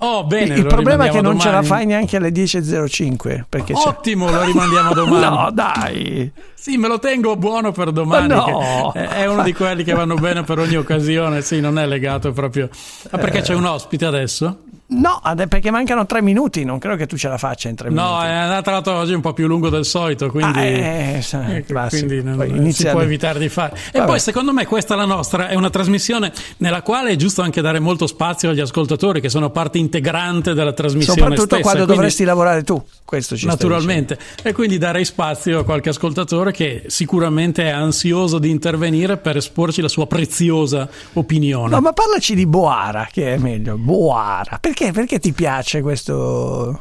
[0.00, 0.54] Oh, bene.
[0.54, 3.44] il problema è che non ce la fai neanche alle 10.05.
[3.48, 5.16] Perché c'è- Ottimo, lo rimandiamo domani.
[5.26, 6.30] No, dai.
[6.54, 8.28] Sì, me lo tengo buono per domani.
[8.28, 8.92] Ma no.
[8.92, 11.42] è uno di quelli che vanno bene per ogni occasione.
[11.42, 12.68] Sì, non è legato proprio.
[13.10, 14.58] Ma perché c'è un ospite adesso?
[14.90, 18.06] No, perché mancano tre minuti, non credo che tu ce la faccia in tre minuti.
[18.08, 21.64] No, è andato l'altro oggi un po' più lungo del solito, quindi, Ah, eh, eh,
[21.66, 22.06] classico.
[22.06, 23.76] quindi non, Poi si può evitare di fare.
[23.92, 24.06] E Vabbè.
[24.12, 27.80] poi secondo me questa la nostra è una trasmissione nella quale è giusto anche dare
[27.80, 31.60] molto spazio agli ascoltatori che sono parte integrante della trasmissione Soprattutto stessa.
[31.62, 32.82] quando quindi- dovresti lavorare tu.
[33.04, 38.50] Questo ci Naturalmente, e quindi darei spazio a qualche ascoltatore che sicuramente è ansioso di
[38.50, 41.70] intervenire per esporci la sua preziosa opinione.
[41.70, 43.76] No, ma parlaci di Boara, che è meglio.
[43.78, 44.58] Boara.
[44.60, 46.80] Perché, perché ti piace questo...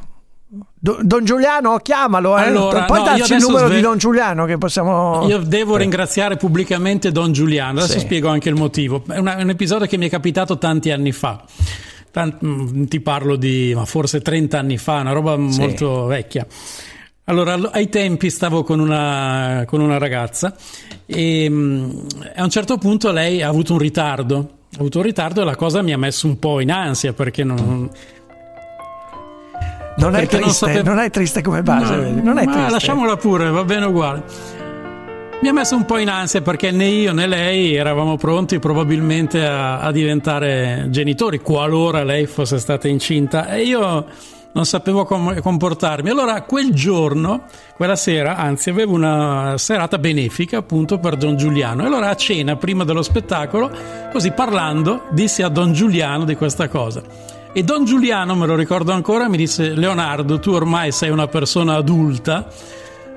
[0.79, 2.43] Do- Don Giuliano, chiamalo, eh.
[2.43, 5.27] Allora, Puoi no, darci il numero sve- di Don Giuliano che possiamo...
[5.27, 8.05] Io devo ringraziare pubblicamente Don Giuliano, adesso Sì.
[8.05, 9.03] spiego anche il motivo.
[9.07, 11.43] È è un episodio che mi è capitato tanti anni fa.
[12.11, 15.59] Tan- mm, ti parlo di ma forse 30 anni fa, una roba Sì.
[15.59, 16.47] molto vecchia.
[17.25, 20.55] Allora, allo- ai tempi stavo con una, con una ragazza
[21.05, 21.89] e mm,
[22.37, 24.51] a un certo punto lei ha avuto un ritardo.
[24.77, 27.43] Ha avuto un ritardo e la cosa mi ha messo un po' in ansia perché
[27.43, 27.89] non,
[29.97, 32.21] non, è perché non triste, sapevo- non è triste come base, No?
[32.21, 32.71] Non è ma triste.
[32.71, 34.23] lasciamola pure, va bene uguale.
[35.41, 39.43] Mi ha messo un po' in ansia perché né io né lei eravamo pronti probabilmente
[39.43, 44.05] a, a diventare genitori qualora lei fosse stata incinta e io
[44.57, 46.09] non sapevo come comportarmi.
[46.09, 47.43] Allora quel giorno,
[47.75, 51.83] quella sera, anzi avevo una serata benefica appunto per Don Giuliano.
[51.83, 53.69] E allora a cena, prima dello spettacolo,
[54.11, 57.03] così parlando, dissi a Don Giuliano di questa cosa.
[57.53, 61.75] E Don Giuliano, me lo ricordo ancora, mi disse Leonardo, tu ormai sei una persona
[61.75, 62.47] adulta.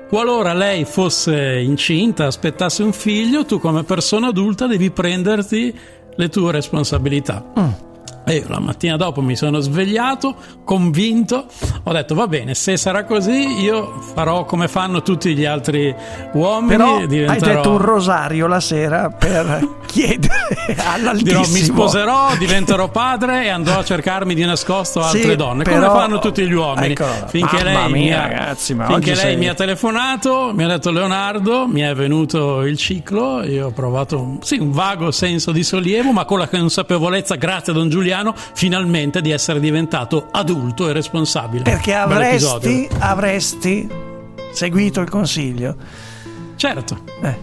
[0.07, 5.75] Qualora lei fosse incinta, aspettasse un figlio, tu come persona adulta devi prenderti
[6.15, 7.43] le tue responsabilità.
[7.59, 7.90] Mm.
[8.23, 11.47] E io la mattina dopo mi sono svegliato, convinto,
[11.83, 15.93] ho detto va bene, se sarà così io farò come fanno tutti gli altri
[16.33, 16.67] uomini.
[16.67, 17.49] Però diventerò...
[17.49, 20.29] hai detto un rosario la sera per chiedere
[20.77, 21.41] all'altissimo.
[21.41, 25.87] Dirò mi sposerò, diventerò padre e andrò a cercarmi di nascosto altre Sì, donne, però-
[25.87, 26.91] come fanno tutti gli uomini.
[26.91, 30.67] Ecco, finché lei, mia, mi ha, ragazzi, finché lei sei- mi ha telefonato, mi ha
[30.67, 35.51] detto Leonardo, mi è venuto il ciclo, io ho provato un, sì, un vago senso
[35.51, 38.09] di sollievo, ma con la consapevolezza, grazie a Don Giuliano,
[38.53, 41.63] finalmente di essere diventato adulto e responsabile.
[41.63, 43.89] Perché avresti, avresti
[44.51, 45.75] seguito il consiglio.
[46.55, 47.03] Certo.
[47.21, 47.37] Eh,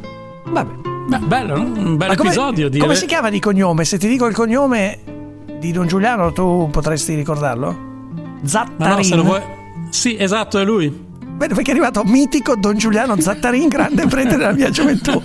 [0.45, 0.87] vabbè.
[1.09, 1.63] Beh, bello, no?
[1.63, 2.69] un bel Ma come, episodio.
[2.69, 2.95] come dire.
[2.95, 3.85] si chiama di cognome?
[3.87, 4.99] Se ti dico il cognome
[5.59, 7.87] di Don Giuliano, tu potresti ricordarlo?
[8.45, 8.77] Zattarin.
[8.77, 9.43] Ma no, se lo vuoi...
[9.89, 11.08] Sì, esatto, è lui.
[11.39, 15.23] Bene, perché è arrivato mitico Don Giuliano Zattarin, grande prete della mia gioventù.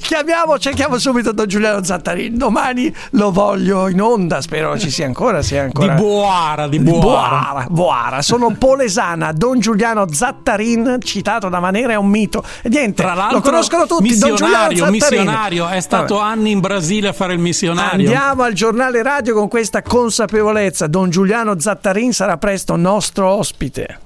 [0.00, 2.38] Chiamiamo, cerchiamo subito Don Giuliano Zattarin.
[2.38, 5.42] Domani lo voglio in onda, spero ci sia ancora.
[5.42, 5.94] Sia ancora.
[5.94, 7.00] Di Boara, di Boara.
[7.00, 8.22] Boara, Boara.
[8.22, 9.32] Sono polesana.
[9.32, 12.44] Don Giuliano Zattarin, citato da Manera, è un mito.
[12.62, 14.16] E niente, Tra l'altro, lo conoscono tutti.
[14.16, 14.90] Don Giuliano Zattarin.
[14.92, 16.30] missionario, è stato Vabbè.
[16.30, 18.08] anni in Brasile a fare il missionario.
[18.08, 20.86] Andiamo al giornale radio con questa consapevolezza.
[20.86, 23.98] Don Giuliano Zattarin sarà presto nostro ospite.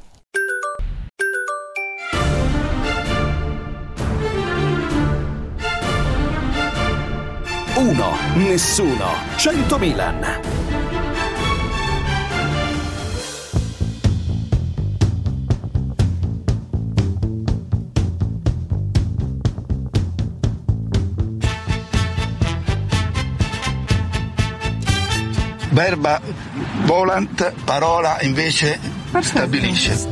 [7.82, 10.40] Uno, nessuno, 100 Milan.
[25.70, 26.20] Verba
[26.84, 28.78] volant, parola invece
[29.18, 30.06] stabilisce.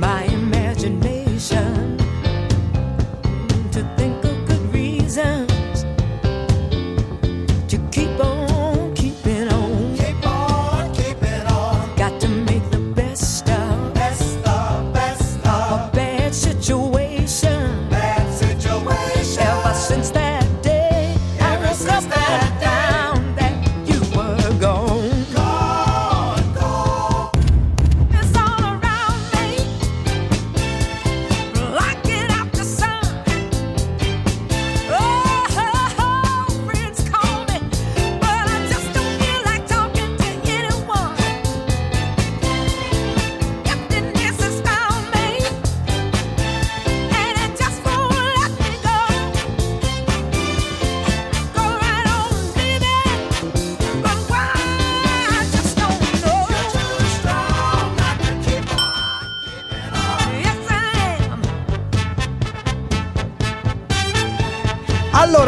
[0.00, 0.31] my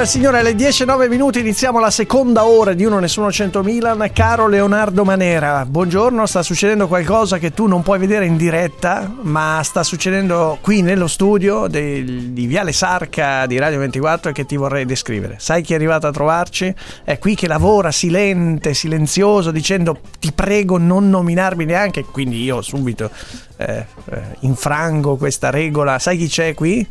[0.05, 4.11] Allora, signore, alle 10.09 minuti iniziamo la seconda ora di Uno Nessuno 100 Milan.
[4.12, 6.26] Caro Leonardo Manera, buongiorno.
[6.26, 11.07] Sta succedendo qualcosa che tu non puoi vedere in diretta, ma sta succedendo qui nello
[11.07, 15.36] studio del- di Viale Sarca di Radio 24 e che ti vorrei descrivere.
[15.38, 16.74] Sai chi è arrivato a trovarci?
[17.02, 22.05] È qui che lavora silente, silenzioso, dicendo ti prego non nominarmi neanche.
[22.05, 23.11] Quindi io subito
[23.57, 25.98] eh, eh, infrango questa regola.
[25.98, 26.86] Sai chi c'è qui?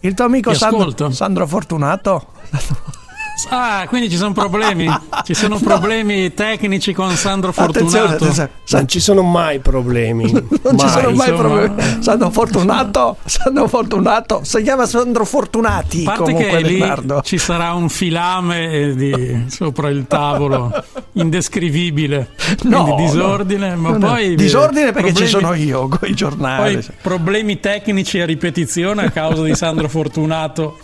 [0.00, 1.10] Il tuo amico Sandro.
[1.10, 2.26] Sandro Fortunato.
[3.50, 4.88] Ah, quindi ci sono problemi.
[5.24, 8.24] Ci sono problemi tecnici con Sandro Fortunato.
[8.24, 8.50] attenzione.
[8.76, 10.30] Non ci sono mai problemi.
[10.32, 11.36] Non ci sono mai insomma.
[11.38, 12.02] problemi.
[12.02, 17.20] Sandro Fortunato, Sandro Fortunato, si chiama Sandro Fortunati A parte comunque che lì Leonardo.
[17.22, 20.72] ci sarà un filame eh, di- sopra il tavolo
[21.12, 22.30] indescrivibile,
[22.64, 23.76] No, quindi disordine, no.
[23.76, 24.06] ma No, no.
[24.08, 26.74] poi disordine perché ci problemi- sono io con i giornali.
[26.74, 30.78] Poi problemi tecnici a ripetizione a causa di Sandro Fortunato.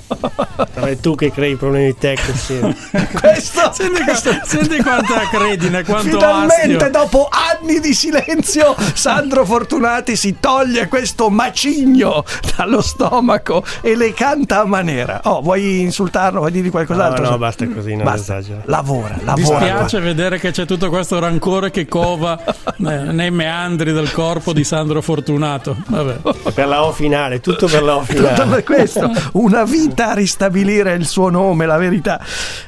[0.74, 2.41] È tu che crei i problemi tecnici.
[3.20, 4.02] Questo, Senti,
[4.44, 6.90] senti quanta credine, quanto Finalmente astio.
[6.90, 12.24] dopo anni di silenzio Sandro Fortunati si toglie questo macigno
[12.56, 15.20] dallo stomaco e le canta a manera.
[15.24, 16.40] Oh, vuoi insultarlo?
[16.40, 17.30] Vuoi dirgli No, qualcos'altro?
[17.30, 18.38] no, basta così, non Basta.
[18.38, 18.62] esagera.
[18.66, 19.58] Lavora, Mi lavora.
[19.60, 22.38] spiace vedere che c'è tutto questo rancore che cova
[22.78, 25.76] nei meandri del corpo di Sandro Fortunato.
[25.86, 26.50] Vabbè.
[26.52, 28.34] Per la O finale, tutto per la O finale.
[28.34, 32.20] Tutto per questo, una vita a ristabilire il suo nome, la verità.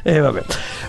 [0.03, 0.41] E vabbè.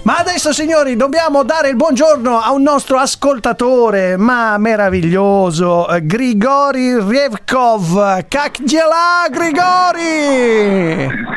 [0.03, 6.95] Ma adesso, signori, dobbiamo dare il buongiorno a un nostro ascoltatore, ma meraviglioso, eh, Grigori
[6.95, 8.25] Revkov.
[8.29, 11.29] Kakgela Grigori!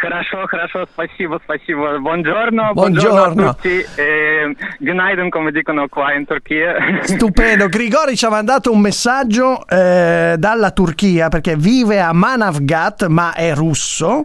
[0.00, 1.98] Хорошо, хорошо, спасибо, спасибо.
[1.98, 3.48] Buongiorno, Buongiorno.
[3.48, 3.84] a tutti.
[3.96, 6.74] E, günaydın, come dicono qua in Turchia.
[7.02, 13.34] Stupendo, Grigori ci ha mandato un messaggio eh, dalla Turchia perché vive a Manavgat ma
[13.34, 14.24] è russo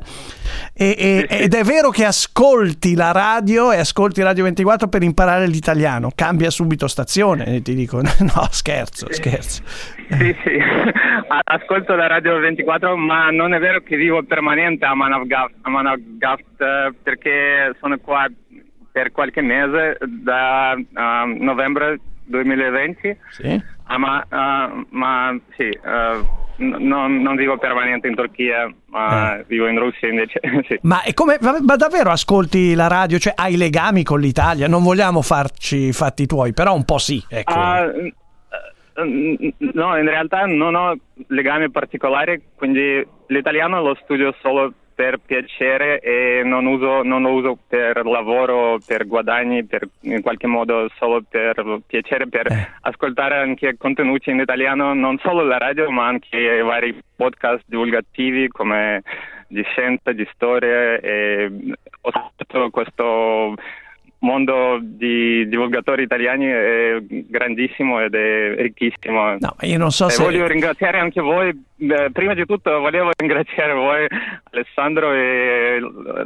[0.74, 5.46] e- e- ed è vero che ascolti la radio e ascolti Radio 24 per imparare
[5.46, 9.62] l'italiano, cambia subito stazione e ti dico no scherzo, scherzo.
[10.10, 10.58] Sì, sì,
[11.44, 17.76] ascolto la radio 24, ma non è vero che vivo permanente a Manavgat eh, perché
[17.80, 18.26] sono qua
[18.90, 23.18] per qualche mese da ah, novembre 2020.
[23.30, 23.62] Sì.
[23.84, 26.24] Ah, ma, ah, ma sì, eh,
[26.58, 30.40] n- non, vivo permanente in Turchia, ma vivo in Russia invece.
[30.68, 30.78] sì.
[30.82, 34.68] Ma, è come, ma davvero ascolti la radio, cioè hai legami con l'Italia?
[34.68, 37.52] Non vogliamo farci fatti tuoi, però un po' sì, ecco.
[37.52, 38.14] Eh,
[38.94, 40.96] eh, no, in realtà non ho
[41.28, 47.56] legami particolari, quindi l'italiano lo studio solo per piacere e non, uso, non lo uso
[47.68, 52.48] per lavoro, per guadagni, per, in qualche modo solo per piacere, per
[52.80, 59.04] ascoltare anche contenuti in italiano, non solo la radio ma anche vari podcast divulgativi come
[59.46, 61.48] di scienza, di storia e
[62.00, 63.54] ho scoperto questo
[64.20, 69.36] mondo di divulgatori italiani è grandissimo ed è ricchissimo.
[69.38, 70.22] No, io non so E se...
[70.22, 71.66] voglio ringraziare anche voi.
[72.12, 74.06] Prima di tutto volevo ringraziare voi,
[74.50, 75.78] Alessandro e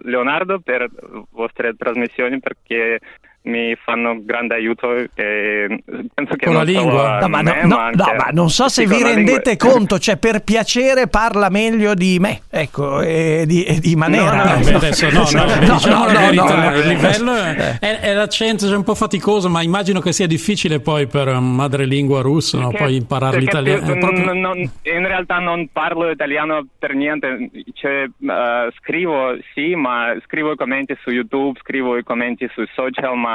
[0.05, 2.99] Leonardo, per le vostre trasmissioni perché
[3.45, 5.82] mi fanno grande aiuto e
[6.14, 7.18] penso che Con la lingua?
[7.20, 9.14] No, ma, no, me, no, ma no, ma non so se sì, vi la lingua.
[9.14, 14.45] rendete conto, cioè per piacere parla meglio di me, ecco, e di, e di Manera.
[14.45, 16.76] No, no, beh, adesso no, no, diciamo la no, verità, no, no.
[16.76, 21.07] il livello è, è- l'accento è un po' faticoso, ma immagino che sia difficile poi
[21.09, 22.68] per un madrelingua russo no?
[22.68, 23.97] Perché- poi imparare l'italiano.
[23.99, 30.57] proprio- in realtà non parlo italiano per niente, cioè, eh, scrivo sì, ma scrivo i
[30.57, 33.30] commenti su YouTube, scrivo i commenti sui social, ma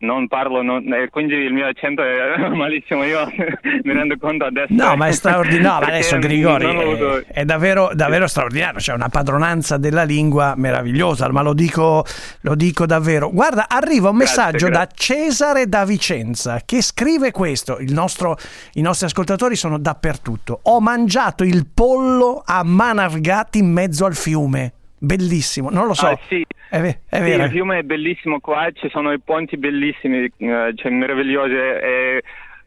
[0.00, 3.26] non parlo, non- e quindi il mio accento è malissimo, io
[3.82, 4.72] mi rendo conto adesso.
[4.72, 5.88] No, ma è straordinario.
[5.98, 7.16] Adesso Grigori lo uso.
[7.18, 8.78] è, è davvero, davvero straordinario.
[8.78, 12.04] C'è una padronanza della lingua meravigliosa, ma lo dico,
[12.42, 13.30] lo dico davvero.
[13.30, 15.16] Guarda, arriva un Grazie, messaggio da grazie.
[15.16, 17.78] Cesare da Vicenza che scrive questo.
[17.78, 18.36] Il nostro-
[18.74, 20.60] I nostri ascoltatori sono dappertutto.
[20.64, 24.74] Ho mangiato il pollo a Manavgat in mezzo al fiume.
[24.98, 26.06] Bellissimo, non lo so.
[26.08, 26.44] Ah, sì.
[26.68, 27.44] È, è Sì, vero.
[27.44, 32.22] il fiume è bellissimo qua, ci sono i ponti bellissimi, eh, cioè meravigliosi e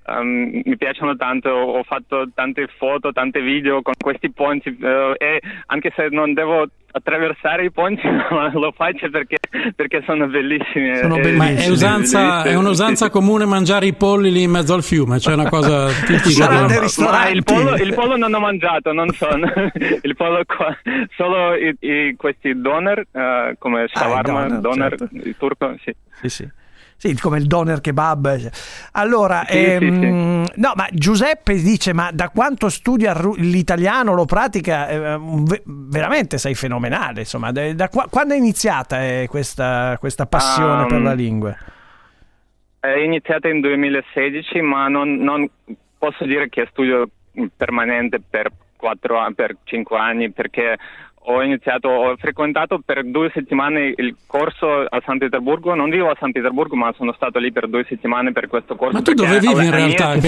[0.08, 5.42] ehm, mi piacciono tanto, ho fatto tante foto, tante video con questi ponti eh, e
[5.68, 9.38] anche se non devo attraversare i ponti ma lo faccio perché,
[9.76, 10.98] perché sono bellissimi.
[10.98, 14.84] Sono e- Ma è, usanza, è un'usanza comune mangiare i polli lì in mezzo al
[14.84, 16.48] fiume, c'è una cosa tipica.
[16.48, 17.32] Del- Ma ristoranti.
[17.38, 19.30] il pollo, il pollo non ho mangiato, non so,
[20.02, 20.78] il pollo qua,
[21.16, 25.10] solo i, i- questi doner, eh, come shawarma, doner, doner, certo.
[25.14, 25.96] il turco, sì.
[26.22, 26.50] Sì, sì.
[27.02, 28.52] Sì, come il doner kebab.
[28.92, 34.88] Allora, Sì, ehm, no, ma Giuseppe dice: Ma da quanto studia l'italiano, lo pratica?
[34.88, 37.22] eh, ve- veramente sei fenomenale.
[37.22, 41.58] Insomma, da, da qua- quando è iniziata eh, questa, questa passione Um, per la lingua?
[42.80, 45.50] È iniziata in 2016, ma non, non
[45.98, 47.10] posso dire che studio
[47.58, 50.78] permanente per, quattro, an- per cinque anni perché
[51.24, 56.16] ho iniziato, ho frequentato per due settimane il corso a San Pietroburgo, non vivo a
[56.20, 58.94] San Pietroburgo ma sono stato lì per due settimane per questo corso.
[58.98, 59.76] Ma tu dove vivi alla- in alla
[60.16, 60.20] realtà?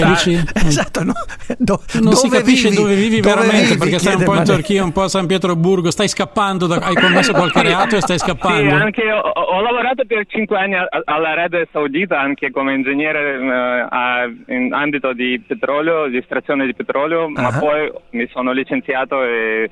[0.64, 1.12] Esatto, no?
[1.58, 2.80] Do- Non si capisce vivi?
[2.80, 3.78] dove vivi Dove veramente vivi?
[3.78, 4.44] perché stai un po' in.
[4.44, 8.18] Turchia, un po' a San Pietroburgo, stai scappando, da- hai commesso qualche reato e stai
[8.18, 8.74] Sì, scappando.
[8.74, 14.30] anche ho, ho lavorato per cinque anni a- all'Arabia Saudita anche come ingegnere eh, a-
[14.54, 17.58] in ambito di petrolio, di estrazione di petrolio, ma Ah.
[17.58, 19.70] poi mi sono licenziato e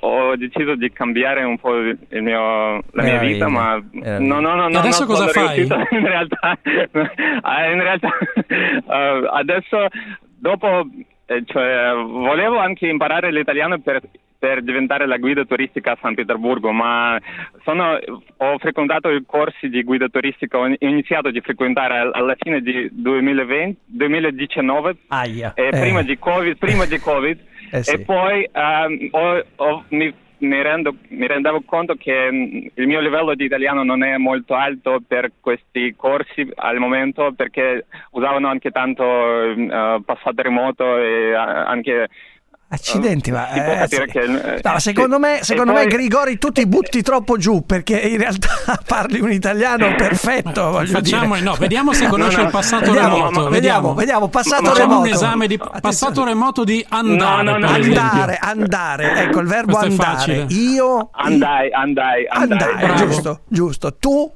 [0.00, 4.18] ho deciso di cambiare un po' il mio, la mia vita, ma meraviglia.
[4.20, 5.54] no, no, no, no, adesso non cosa fai?
[5.56, 6.58] riuscito in realtà.
[7.42, 8.08] Ah, in realtà
[8.48, 9.86] eh, adesso
[10.38, 10.86] dopo
[11.26, 14.00] eh, cioè, volevo anche imparare l'italiano per,
[14.38, 17.18] per diventare la guida turistica a San Pietroburgo, ma
[17.64, 17.98] sono-
[18.36, 22.88] ho frequentato i corsi di guida turistica, ho iniziato a frequentare al- alla fine di
[22.92, 25.52] 2020, 2019, Aia.
[25.54, 25.80] eh, Eh.
[25.80, 27.38] prima di Covid, prima di Covid
[27.72, 27.94] Eh sì.
[27.94, 33.00] e poi ehm, ho- ho- mi mi, rendo, mi rendevo conto che mh, il mio
[33.00, 38.70] livello di italiano non è molto alto per questi corsi al momento perché usavano anche
[38.70, 39.04] tanto
[39.42, 42.08] eh, passato remoto e eh, anche
[42.76, 43.96] Accidenti, ma, eh, sì.
[44.06, 47.98] che eh, No, secondo me, secondo me poi- Grigori tu ti butti troppo giù perché
[47.98, 48.48] in realtà
[48.86, 50.70] parli un italiano perfetto.
[50.70, 51.44] voglio Facciamo, dire.
[51.46, 53.48] no, vediamo se conosce il passato vediamo, remoto.
[53.48, 55.08] Vediamo, vediamo, passato Facciamo remoto.
[55.08, 57.42] un esame di passato remoto di andare.
[57.42, 57.66] No, no, no.
[57.68, 60.46] Andare, andare, ecco il verbo Questo andare.
[60.50, 62.58] Io andai, andai, andai.
[62.72, 63.94] andare, giusto, giusto.
[63.96, 64.30] Tu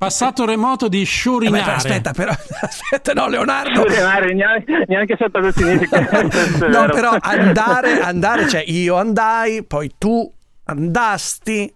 [0.00, 1.72] Passato remoto di Eh beh, sciorinare.
[1.72, 3.82] aspetta, però aspetta, no, Leonardo.
[3.82, 6.02] Scusinare, neanche, neanche so cosa significa.
[6.06, 10.32] questo è No, però andare, andare, cioè io andai, poi tu
[10.64, 11.70] andasti,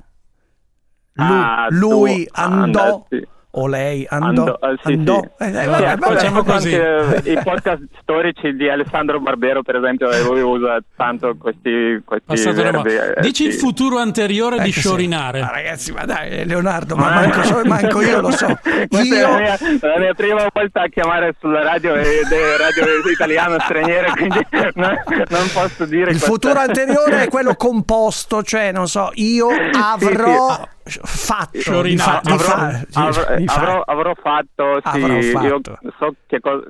[1.12, 3.28] lu- Ah, tu lui andò andasti.
[3.56, 4.26] O lei andò.
[4.26, 5.20] Andò, eh, sì, andò.
[5.20, 5.44] sì.
[5.44, 6.52] Eh, eh, Sì, vabbè, ascolta vabbè.
[6.52, 12.50] anche I podcast storici di Alessandro Barbero, per esempio, e lui usa tanto questi, questi
[12.52, 12.94] verbi.
[12.94, 14.80] eh, Dici il futuro anteriore di sì.
[14.80, 15.40] sciorinare.
[15.40, 18.46] Ma ragazzi, ma dai, Leonardo, ma manco, so- manco io lo so.
[18.88, 23.58] Questa è la Io mia, la mia prima volta a chiamare sulla radio radio italiano
[23.60, 24.44] straniera, quindi
[24.74, 24.96] non,
[25.28, 29.48] non posso dire il questa- futuro anteriore è quello composto, cioè non so, io
[29.80, 32.30] avrò fatto, Sciorinato.
[32.32, 35.78] di fa- avrò, fa- avrò, avrò- avrò fatto, sì, Avrò io fatto.
[35.98, 36.64] so che, co-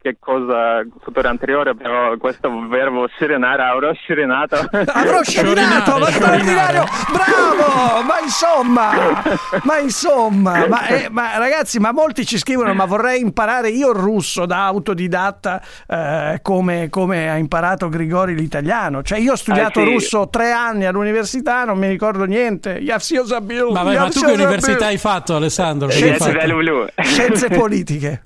[0.00, 4.56] che cosa futuro anteriore, però questo verbo serenare avrò serenato.
[4.86, 6.84] Avrò serenato, lo straordinario!
[7.12, 8.02] Bravo!
[8.02, 8.92] Ma insomma,
[9.62, 13.96] ma insomma, ma, eh, ma, ragazzi, ma molti ci scrivono, ma vorrei imparare io il
[13.96, 19.02] russo da autodidatta eh, come, come, ha imparato Grigori l'italiano.
[19.02, 19.92] Cioè io ho studiato ah, sì.
[19.92, 22.78] russo tre anni all'università, non mi ricordo niente.
[23.72, 25.90] Ma, vai, ma tu che università hai fatto Alessandro?
[25.90, 26.92] Scienze, eh, hai fatto?
[27.02, 28.22] Scienze politiche.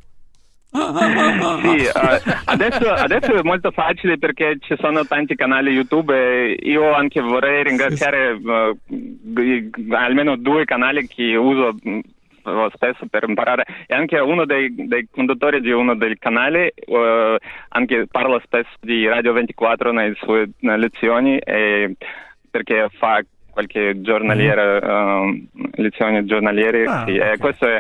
[1.61, 6.95] Sì, eh, adesso, adesso è molto facile perché ci sono tanti canali YouTube e io
[6.95, 11.99] anche vorrei ringraziare eh, almeno due canali che uso mh,
[12.75, 13.65] spesso per imparare.
[13.87, 19.07] E anche uno dei, dei conduttori di uno dei canali eh, anche parla spesso di
[19.07, 21.97] Radio 24 nelle sue nelle lezioni e
[22.51, 27.39] perché fa qualche giornaliera eh, lezioni giornaliere Ah, sì, e ok.
[27.39, 27.79] questo è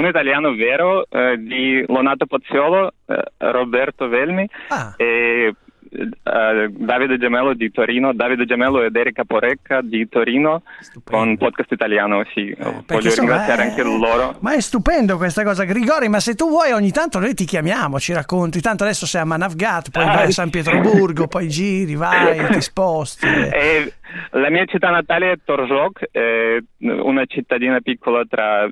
[0.00, 4.94] un italiano vero eh, di Lonato Pozziolo, eh, Roberto Velmi Ah.
[4.96, 5.54] e
[5.92, 10.62] eh, Davide Gemello di Torino, Davide Gemello ed Erika Porecca di Torino
[11.02, 12.54] con podcast italiano, sì.
[12.56, 14.36] Voglio insomma, ringraziare eh, anche loro.
[14.38, 16.08] Ma è stupendo questa cosa, Grigori.
[16.08, 18.60] Ma se tu vuoi, ogni tanto noi ti chiamiamo, ci racconti.
[18.60, 20.30] Tanto adesso sei a Manavgat, poi Ah, vai a.
[20.30, 23.26] San Pietroburgo, poi giri, vai, ti sposti.
[23.52, 23.94] E
[24.32, 28.68] la mia città natale è Torzhok, è una cittadina piccola tra,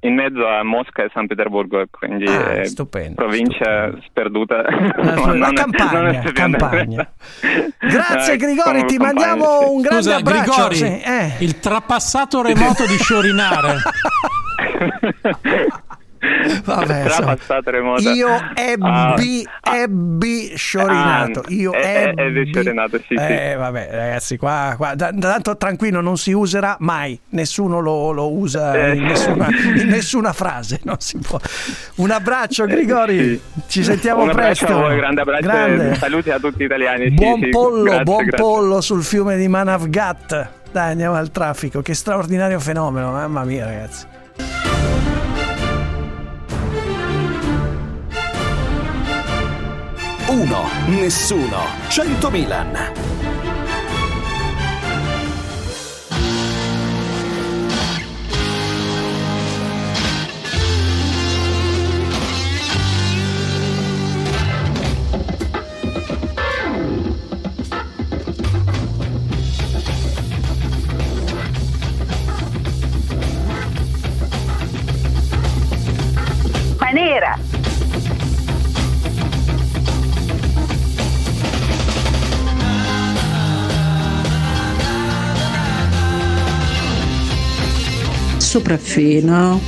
[0.00, 4.62] in mezzo a Mosca e San Pietroburgo, quindi Ah, è stupendo, provincia sperduta.
[4.62, 7.10] La, non campagna, è- campagna.
[7.78, 9.68] Grazie Eh, Grigori, ti mandiamo sì.
[9.70, 10.50] un grande Scusa, abbraccio.
[10.52, 11.32] Grigori, Sì, eh.
[11.40, 13.76] il trapassato remoto di sciorinare.
[16.64, 17.36] Vabbè, insomma,
[17.98, 21.40] io ebbi, Ah, ebbi sciorinato.
[21.40, 23.14] ah, Io eh, eh, ebbi, ebbi sciorinato, sì, sì.
[23.14, 27.18] Eh, vabbè, ragazzi, qua, qua da- tanto tranquillo, non si userà mai.
[27.30, 28.94] Nessuno lo, lo usa Eh.
[28.96, 30.80] in, nessuna, in nessuna frase.
[30.84, 31.38] Non si può.
[31.96, 33.40] Un abbraccio, Grigori.
[33.66, 34.66] Ci sentiamo Un presto.
[34.66, 35.94] a voi, grande abbraccio Grande.
[35.94, 37.04] saluti a tutti gli italiani.
[37.08, 38.44] sì, Buon sì, pollo, grazie, buon grazie.
[38.44, 40.48] pollo sul fiume di Manavgat.
[40.70, 41.80] Dai, andiamo al traffico.
[41.82, 44.06] Che straordinario fenomeno, mamma mia, ragazzi.
[50.28, 52.76] Uno, nessuno, 100 Milan.
[76.92, 77.57] Nera!
[88.48, 89.60] Sopraffino.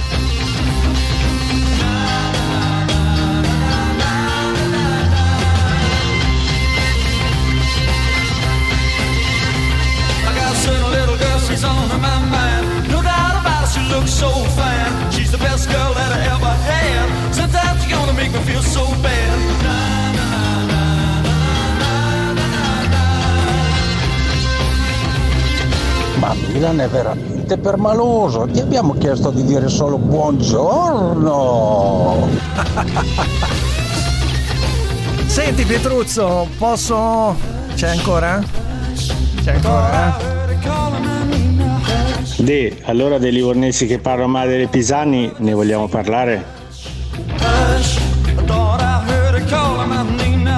[26.60, 28.44] Ma Milan è veramente permaloso.
[28.46, 31.28] Ti abbiamo chiesto di dire solo buongiorno.
[35.24, 37.34] Senti Pietruzzo, posso...
[37.74, 38.42] C'è ancora?
[39.42, 40.18] C'è ancora?
[42.36, 46.44] Di, allora dei livornesi che parlano male delle Pisani ne vogliamo parlare?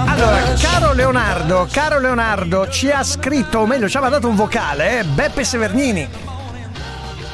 [0.06, 0.51] Allora,
[0.82, 5.04] caro Leonardo, caro Leonardo, ci ha scritto, o meglio, ci ha mandato un vocale, eh,
[5.04, 6.31] Beppe Severnini.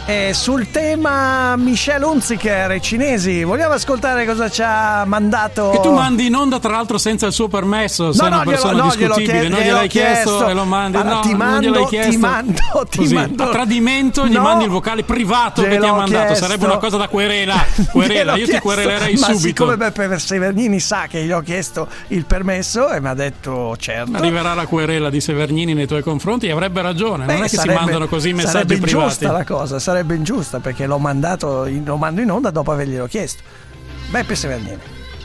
[0.09, 5.69] Eh, sul tema Michel Hunziker, i cinesi, vogliamo ascoltare cosa ci ha mandato?
[5.69, 8.11] Che tu mandi in onda, tra l'altro, senza il suo permesso.
[8.13, 9.49] sei No, una no, persona glielo- no, discutibile.
[9.49, 10.49] non gliel'hai chiesto, chiesto.
[10.49, 10.93] e lo mandi.
[10.93, 12.19] Guarda, no, ti non mando- ti chiesto.
[12.21, 14.41] mando- ti Così, mando- A tradimento gli No.
[14.41, 16.25] mandi il vocale privato che ti ha mandato.
[16.25, 16.45] chiesto.
[16.47, 17.63] Sarebbe una cosa da querela.
[17.93, 19.39] Querela, io ti querelerei ma subito.
[19.41, 24.17] siccome Beppe Severnini sa che gli ho chiesto il permesso e mi ha detto certo.
[24.17, 27.27] Arriverà la querela di Severnini nei tuoi confronti e avrebbe ragione.
[27.27, 28.95] non Beh, è che sarebbe- si mandano così Sarebbe messaggi privati.
[28.95, 33.07] ingiusta la cosa, sarebbe ingiusta perché l'ho mandato in, lo mando in onda dopo averglielo
[33.07, 33.43] chiesto.
[34.11, 34.79] Beppe Severnini.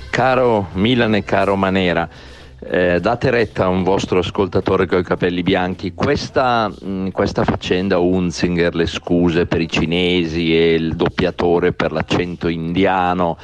[0.09, 2.07] Caro Milan e caro Manera,
[2.59, 5.93] eh, date retta a un vostro ascoltatore con i capelli bianchi.
[5.93, 12.47] Questa, mh, questa faccenda Unzinger, le scuse per i cinesi e il doppiatore per l'accento
[12.47, 13.37] indiano,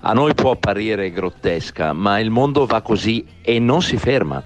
[0.00, 4.42] a noi può apparire grottesca, ma il mondo va così e non si ferma.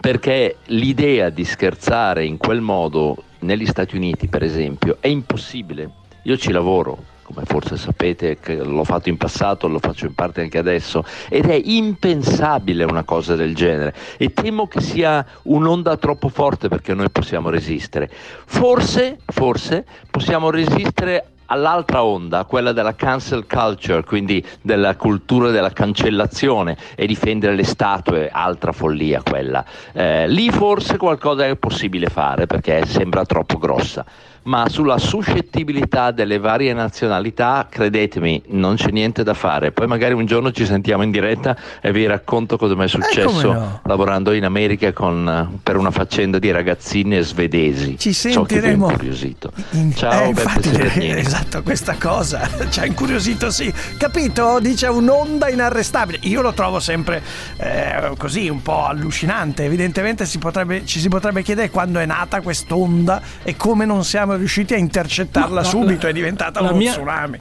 [0.00, 5.90] Perché l'idea di scherzare in quel modo negli Stati Uniti, per esempio, è impossibile.
[6.24, 10.58] Io ci lavoro, come forse sapete, l'ho fatto in passato, lo faccio in parte anche
[10.58, 13.94] adesso, ed è impensabile una cosa del genere.
[14.18, 18.10] E temo che sia un'onda troppo forte perché noi possiamo resistere.
[18.10, 26.76] Forse, forse possiamo resistere all'altra onda, quella della cancel culture, quindi della cultura della cancellazione
[26.94, 29.64] e difendere le statue, altra follia quella.
[29.92, 34.04] Eh, lì forse qualcosa è possibile fare perché sembra troppo grossa.
[34.40, 39.72] Ma sulla suscettibilità delle varie nazionalità, credetemi, non c'è niente da fare.
[39.72, 43.52] Poi magari un giorno ci sentiamo in diretta e vi racconto cosa mi è successo
[43.52, 43.80] no.
[43.84, 47.98] lavorando in America con, eh, per una faccenda di ragazzine svedesi.
[47.98, 48.86] Ci So che vi sentiremo.
[48.90, 49.52] incuriosito.
[49.72, 50.68] In- Ciao, eh, Beppe infatti,
[51.38, 53.72] Esatto, questa cosa ci ha incuriosito, sì.
[53.96, 54.58] Capito?
[54.60, 56.18] Dice un'onda inarrestabile.
[56.22, 57.22] Io lo trovo sempre
[57.58, 59.64] eh, così, un po' allucinante.
[59.64, 64.34] Evidentemente si potrebbe- ci si potrebbe chiedere quando è nata quest'onda e come non siamo
[64.34, 66.02] riusciti a intercettarla No, subito.
[66.06, 67.38] la- è diventata la uno mia- tsunami.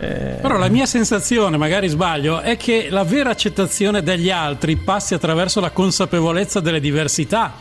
[0.00, 5.14] Eh, Però la mia sensazione, magari sbaglio, è che la vera accettazione degli altri passi
[5.14, 7.52] attraverso la consapevolezza delle diversità.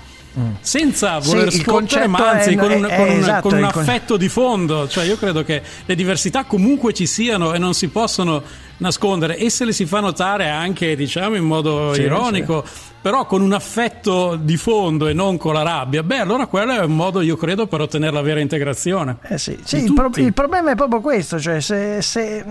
[0.62, 3.58] Senza Sì, voler sfottere, concetto ma anzi è- con un, è- con un- esatto, con
[3.58, 4.88] un il con- affetto di fondo.
[4.88, 8.44] Cioè, io credo che le diversità comunque ci siano e non si possono
[8.78, 12.64] nascondere e se le si fa notare anche, diciamo, in modo Sì, ironico,
[13.02, 16.04] però con un affetto di fondo e non con la rabbia.
[16.04, 19.18] Beh, allora quello è un modo, io credo, per ottenere la vera integrazione.
[19.24, 22.46] Eh sì, sì, il, pro- il problema è proprio questo, cioè se, se-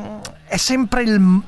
[0.47, 1.41] è sempre il-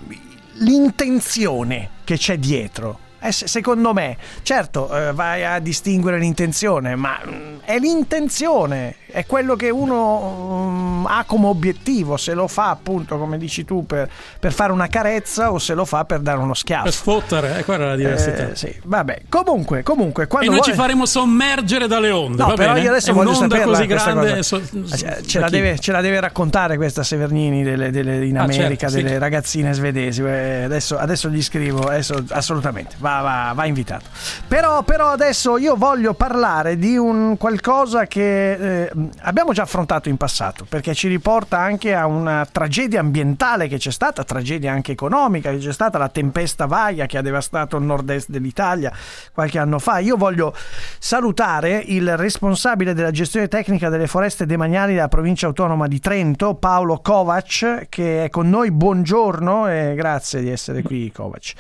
[0.61, 2.99] l'intenzione che c'è dietro.
[3.21, 9.27] Eh, se- secondo me, certo, eh, vai a distinguere l'intenzione, ma mm, è l'intenzione, è
[9.27, 14.09] quello che uno mm, ha come obiettivo, se lo fa appunto, come dici tu, per,
[14.39, 16.85] per fare una carezza o se lo fa per dare uno schiaffo.
[16.85, 18.51] Per sfottere, eh, quella è la diversità.
[18.51, 22.43] Eh, sì, vabbè, comunque, comunque, E noi vuoi- ci faremo sommergere dalle onde.
[22.43, 22.85] No, però bene?
[22.85, 24.43] io adesso È voglio un'onda saperla così grande.
[24.43, 28.39] so- Ce- ce, da la deve, ce la deve raccontare questa Severnini delle- delle- in
[28.39, 29.03] Ah, America, certo, sì.
[29.03, 30.23] delle ragazzine svedesi.
[30.23, 34.05] Eh, Adesso, adesso gli scrivo, adesso, assolutamente, va, va- va invitato.
[34.47, 38.91] Però, però adesso io voglio parlare di un qualcosa che eh,
[39.23, 43.91] abbiamo già affrontato in passato, perché ci riporta anche a una tragedia ambientale che c'è
[43.91, 48.29] stata, tragedia anche economica che c'è stata, la tempesta Vaia che ha devastato il nord-est
[48.31, 48.93] dell'Italia
[49.33, 49.99] qualche anno fa.
[49.99, 50.55] Io voglio
[50.99, 57.01] salutare il responsabile della gestione tecnica delle foreste demaniali della provincia autonoma di Trento, Paolo
[57.01, 58.71] Kovac, che è con noi.
[58.71, 61.53] Buongiorno e grazie di essere qui, Kovac.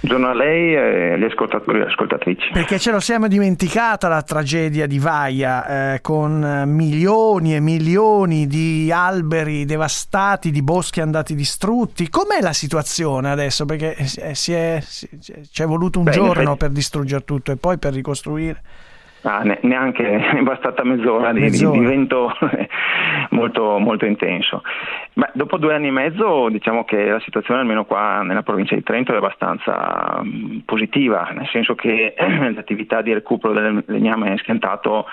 [0.00, 2.50] Buongiorno a lei e agli ascoltatori e ascoltatrici.
[2.52, 8.92] Perché ce lo siamo dimenticata la tragedia di Vaia, eh, con milioni e milioni di
[8.92, 12.08] alberi devastati, di boschi andati distrutti.
[12.08, 13.64] Com'è la situazione adesso?
[13.64, 17.50] Perché eh, si è, si- ci è voluto un Beh, giorno effetti- per distruggere tutto
[17.50, 18.62] e poi per ricostruire.
[19.28, 20.06] Ah, ne- neanche
[20.38, 21.78] è bastata mezz'ora di, di- Mezz'ora.
[21.78, 22.32] di vento
[23.30, 24.62] molto, molto intenso.
[25.14, 28.84] Beh, dopo due anni e mezzo diciamo che la situazione almeno qua nella provincia di
[28.84, 35.06] Trento è abbastanza mh, positiva, nel senso che le attività di recupero del legname schiantato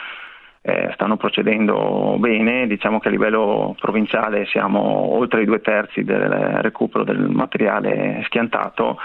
[0.61, 4.79] eh, stanno procedendo bene, diciamo che a livello provinciale siamo
[5.15, 6.21] oltre i due terzi del
[6.61, 8.97] recupero del materiale schiantato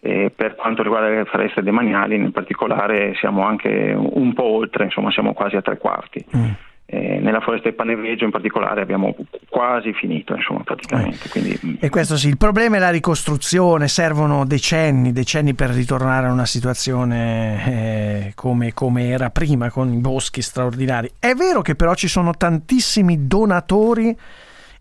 [0.00, 5.10] e per quanto riguarda le foreste demaniali in particolare siamo anche un po' oltre, insomma
[5.10, 6.24] siamo quasi a tre quarti.
[6.92, 9.14] eh, nella foresta di Paneveggio in particolare abbiamo
[9.48, 11.28] quasi finito, insomma, praticamente.
[11.28, 16.32] Quindi, E questo sì, il problema è la ricostruzione, servono decenni, decenni per ritornare a
[16.32, 21.08] una situazione eh, come, come era prima, con i boschi straordinari.
[21.20, 24.16] È vero che però ci sono tantissimi donatori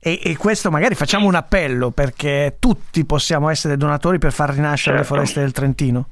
[0.02, 4.98] e, e questo magari facciamo un appello perché tutti possiamo essere donatori per far rinascere
[4.98, 5.16] le Certo.
[5.16, 6.08] foreste del Trentino.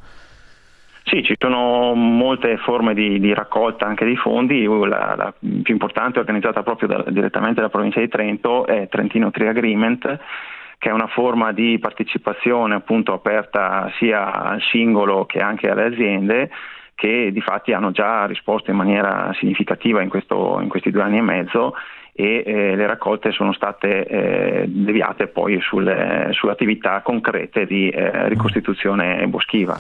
[1.04, 6.18] Sì, ci sono molte forme di, di raccolta anche di fondi, la, la più importante
[6.18, 10.20] è organizzata proprio da- direttamente dalla provincia di Trento, è Trentino Tree Agreement,
[10.78, 16.50] che è una forma di partecipazione appunto aperta sia al singolo che anche alle aziende
[16.94, 21.20] che di fatti hanno già risposto in maniera significativa in, questo- in questi due anni
[21.20, 21.74] e mezzo
[22.20, 28.28] e eh, le raccolte sono state eh, deviate poi sulle, sulle attività concrete di eh,
[28.28, 29.80] ricostituzione boschiva.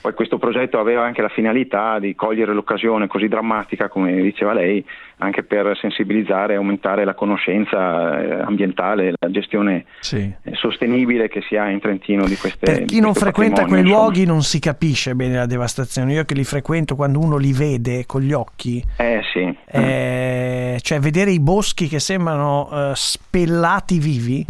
[0.00, 4.84] Poi questo progetto aveva anche la finalità di cogliere l'occasione così drammatica, come diceva lei,
[5.18, 11.56] anche per sensibilizzare e aumentare la conoscenza eh, ambientale, la gestione eh, sostenibile che si
[11.56, 13.98] ha in Trentino di queste Per chi non frequenta quei insomma.
[14.02, 16.12] luoghi non si capisce bene la devastazione.
[16.12, 19.56] Io che li frequento quando uno li vede con gli occhi, Eh sì.
[19.70, 24.46] eh, cioè vedere i boschi che sembrano eh, spellati vivi.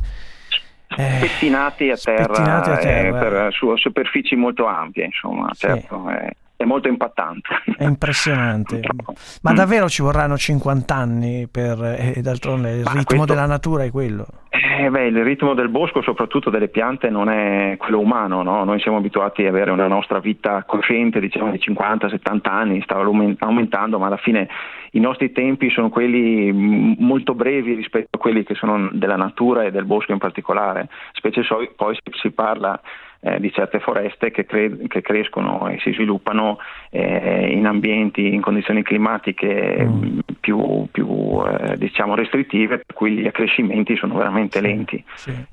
[0.96, 6.08] Eh, pettinati a terra, Pettinati a terra, eh, per su superfici molto ampie, insomma, certo,
[6.08, 7.50] è, è molto impattante.
[7.76, 8.80] È impressionante.
[9.42, 11.80] Ma davvero ci vorranno 50 anni per...
[12.16, 14.26] E d'altronde il Ma ritmo questo- della natura è quello.
[14.50, 18.64] Eh, beh, il ritmo del bosco, soprattutto delle piante, non è quello umano, no?
[18.64, 23.36] Noi siamo abituati ad avere una nostra vita cosciente, diciamo di 50-70 anni, sta aumen-
[23.38, 24.48] aumentando, ma alla fine
[24.92, 29.62] i nostri tempi sono quelli mm, molto brevi rispetto a quelli che sono della natura
[29.62, 31.42] e del bosco in particolare, specie
[31.76, 32.80] poi se si parla
[33.20, 36.58] eh, di certe foreste che, cre- che crescono e si sviluppano
[36.90, 43.26] eh, in ambienti, in condizioni climatiche mm, più, più, eh, diciamo restrittive, per cui gli
[43.26, 45.02] accrescimenti sono veramente lenti.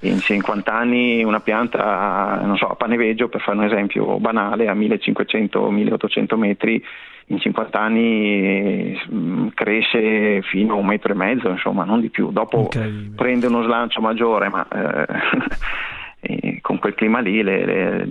[0.02, 4.76] In 50 anni una pianta, non so, a Paneveggio, per fare un esempio banale, a
[4.76, 6.84] 1500-1800 metri,
[7.28, 12.32] in 50 anni mm, cresce fino a un metro e mezzo, insomma, non di più.
[12.32, 12.70] Dopo
[13.16, 18.06] prende uno slancio maggiore, ma eh, con quel clima lì le- le-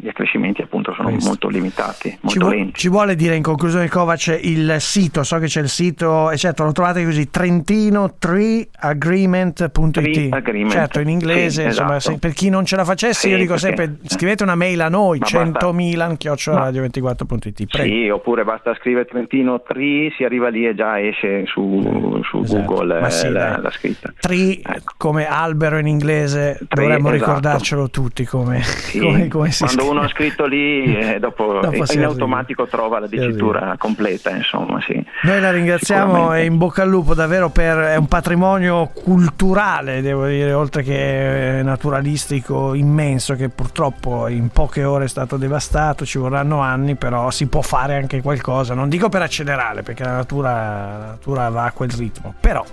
[0.00, 2.72] gli, accrescimenti appunto sono molto limitati, Ci, molto vuo- lenti.
[2.74, 6.64] ci vuole dire in conclusione Kovac il sito, so che c'è il sito, e certo
[6.64, 12.14] lo trovate così, trentino3agreement.it Tree Agreement, certo in inglese, sì, insomma, esatto.
[12.14, 14.80] se- per chi non ce la facesse Sì, io dico perché- sempre scrivete una mail
[14.80, 17.94] a noi, Ma basta- 100.000 radio24.it prego.
[17.94, 22.98] Sì, oppure basta scrivere Trentino Tree, si arriva lì e già esce su, su Google
[22.98, 23.00] Esatto.
[23.00, 23.62] Ma eh, sì, la, dai.
[23.62, 24.12] la scritta.
[24.20, 24.60] Tree
[24.96, 27.30] come albero in inglese dovremmo esatto.
[27.30, 28.62] ricordarcelo tutti come,
[28.98, 29.82] come, come si scrive.
[29.90, 32.06] Uno ha scritto lì, eh, dopo, Dopo in si arriva.
[32.08, 35.02] automatico trova la dicitura completa, insomma, sì.
[35.22, 40.26] Noi la ringraziamo e in bocca al lupo davvero per è un patrimonio culturale, devo
[40.26, 46.60] dire, oltre che naturalistico immenso che purtroppo in poche ore è stato devastato, ci vorranno
[46.60, 50.50] anni, però si può fare anche qualcosa, non dico per accelerare perché la natura,
[50.98, 52.64] la natura va a quel ritmo, però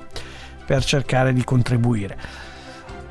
[0.66, 2.18] per cercare di contribuire.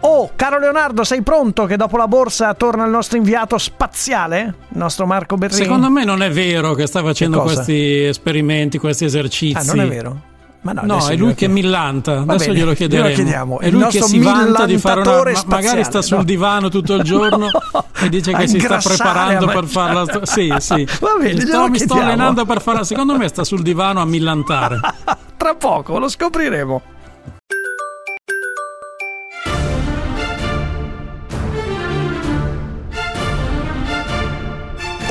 [0.06, 4.76] Oh, caro Leonardo, sei pronto che dopo la borsa torna il nostro inviato spaziale, il
[4.78, 5.62] nostro Marco Berrini?
[5.62, 9.56] Secondo me non è vero che sta facendo Che questi esperimenti, questi esercizi.
[9.56, 10.20] Ah, non è vero?
[10.60, 12.16] Ma no, No, è lui che millanta.
[12.22, 13.06] Va Adesso bene, glielo chiederemo.
[13.08, 13.60] glielo chiediamo.
[13.60, 15.22] È Il lui che si vanta di fare una.
[15.22, 16.24] ma- magari sta sul no?
[16.24, 17.48] divano tutto il giorno
[18.00, 20.04] e dice che si sta preparando per farla.
[20.26, 20.86] Sì, sì.
[21.00, 22.84] Va bene, Mi sto, mi sto allenando per farla.
[22.84, 24.80] Secondo me sta sul divano a millantare.
[25.36, 26.82] Tra poco lo scopriremo.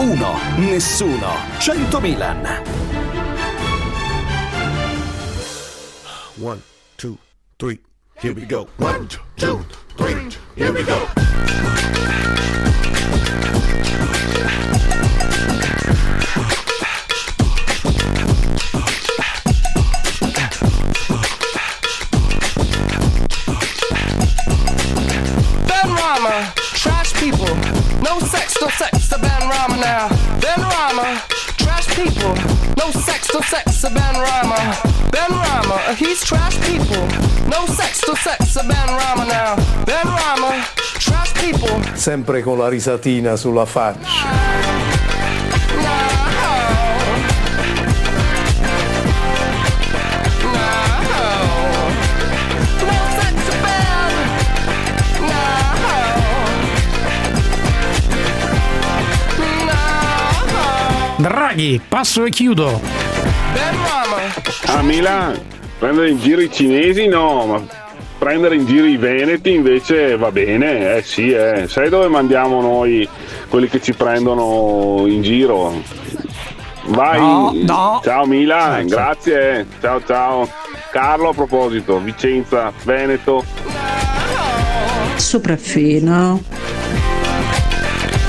[0.04, 2.46] Uno, nessuno, 100 Milan.
[6.38, 6.62] One,
[6.98, 7.18] two,
[7.58, 7.80] three,
[8.20, 8.68] here we go.
[8.80, 9.64] One, two,
[9.96, 11.08] three, here we go.
[25.66, 27.48] Ben Rama, trash people,
[28.04, 30.08] no sex, no sex, the Ben Rama now.
[30.40, 31.22] Ben Rama,
[31.58, 32.36] trash people,
[32.78, 34.60] no sex, no sex, the Ben Rama.
[35.12, 37.06] Ben Rama, he's trash people,
[37.48, 39.56] no sex, no sex, the Ben Rama now.
[39.86, 40.64] Ben Rama,
[41.00, 41.80] trash people.
[41.96, 44.83] Sempre con la risatina sulla faccia.
[61.24, 62.82] Draghi, passo e chiudo.
[64.66, 65.42] A Milano
[65.80, 67.62] Prendere in giro i cinesi no, ma
[68.18, 71.66] prendere in giro i veneti invece va bene, eh sì, eh.
[71.70, 73.08] sai dove mandiamo noi
[73.48, 75.82] quelli che ci prendono in giro?
[76.88, 78.02] Vai, No, no.
[78.04, 78.88] ciao Mila, Ecco.
[78.90, 80.50] grazie, ciao ciao.
[80.92, 83.46] Carlo a proposito, Vicenza, Veneto.
[85.16, 86.42] Sopraffino.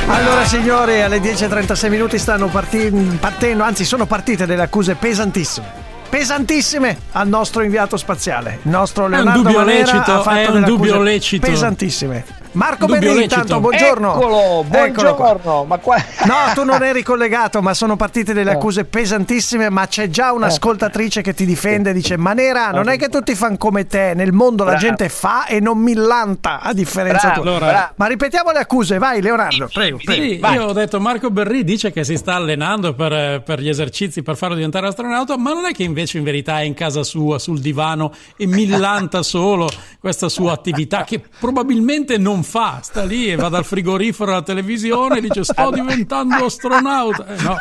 [0.06, 5.82] Allora signori, alle 10.36 minuti stanno parti- partendo, anzi sono partite delle accuse pesantissime.
[6.08, 8.60] Pesantissime al nostro inviato spaziale.
[8.62, 11.46] Il nostro un Leonardo dubbio Manera lecito, ha fatto è un dubbio accuse lecito.
[11.46, 12.24] Pesantissime.
[12.54, 13.22] Marco Dubbio lecito.
[13.22, 14.14] intanto buongiorno.
[14.14, 15.64] Eccolo, buongiorno.
[15.64, 15.96] Ma qua...
[16.24, 21.20] No, tu non eri collegato, ma sono partite delle accuse pesantissime, ma c'è già un'ascoltatrice
[21.20, 24.62] che ti difende e dice "Manera, non è che tutti fanno come te, nel mondo
[24.64, 24.86] la Bravo.
[24.86, 27.58] gente fa e non millanta a differenza Bravo, tua".
[27.58, 27.92] bravo.
[27.96, 30.22] Ma ripetiamo le accuse, vai Leonardo, prego, prego.
[30.22, 30.54] Sì, vai.
[30.54, 34.36] io ho detto Marco Berri dice che si sta allenando per, per gli esercizi per
[34.36, 37.58] farlo diventare astronauta, ma non è che invece in verità è in casa sua, sul
[37.60, 43.48] divano e millanta solo questa sua attività che probabilmente non fa, sta lì e va
[43.48, 47.26] dal frigorifero alla televisione e dice sto diventando astronauta.
[47.26, 47.56] Eh, no.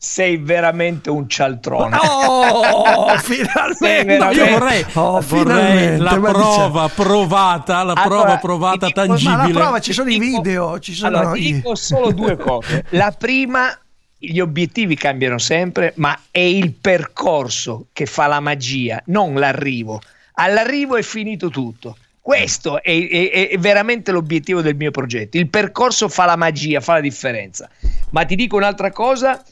[0.00, 1.96] Sei veramente un cialtrone.
[2.00, 4.16] Oh, finalmente!
[4.16, 9.36] No, io vorrei, Oh, vorrei la prova provata, la Allora, prova provata dico- tangibile.
[9.36, 12.36] Ma la prova ci sono i video, ci sono Allora, ti i- dico solo due
[12.36, 12.84] cose.
[12.90, 13.76] La prima,
[14.16, 20.00] gli obiettivi cambiano sempre, ma è il percorso che fa la magia, non l'arrivo.
[20.34, 21.96] All'arrivo è finito tutto.
[22.28, 25.38] Questo è, è- è veramente l'obiettivo del mio progetto.
[25.38, 27.70] Il percorso fa la magia, fa la differenza.
[28.10, 29.42] Ma ti dico un'altra cosa.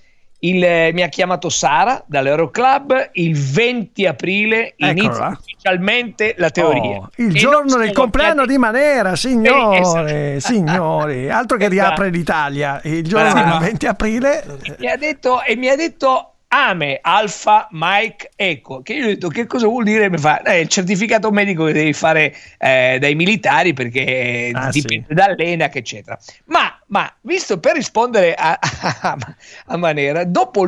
[0.40, 5.38] il- eh, mi ha chiamato Sara dall'Euroclub il 20 aprile inizia Eccola.
[5.40, 6.98] ufficialmente la teoria.
[6.98, 10.40] Oh, il E giorno del compleanno di Manera, signore, esatto.
[10.52, 12.78] signori, altro che riapre l'Italia.
[12.84, 14.44] Il giorno del 20 aprile
[14.78, 19.28] mi ha detto e mi ha detto Ame Alfa Mike Eco che io ho detto
[19.28, 23.14] che cosa vuol dire mi fa "Eh, il certificato medico che devi fare eh, dai
[23.14, 26.18] militari perché Ah, dipende dall'ENAC eccetera.
[26.46, 29.18] Ma, ma visto per rispondere a, a,
[29.66, 30.66] a Manera dopo,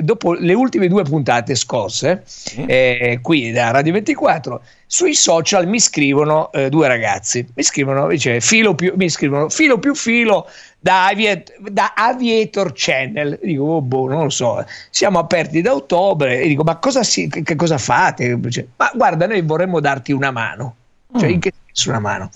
[0.00, 2.24] dopo le ultime due puntate scorse
[2.66, 8.40] eh, qui da Radio 24 sui social mi scrivono eh, due ragazzi mi scrivono, dice,
[8.40, 10.48] filo più, mi scrivono filo più filo
[10.84, 13.38] da, Aviat- da Aviator Channel.
[13.42, 14.62] Dico, oh, boh, non lo so.
[14.90, 16.42] Siamo aperti da ottobre.
[16.42, 18.38] E dico, ma cosa, si- che, cosa fate?
[18.38, 20.76] Dice, ma guarda, noi vorremmo darti una mano.
[21.16, 22.30] Cioè, in che senso una mano?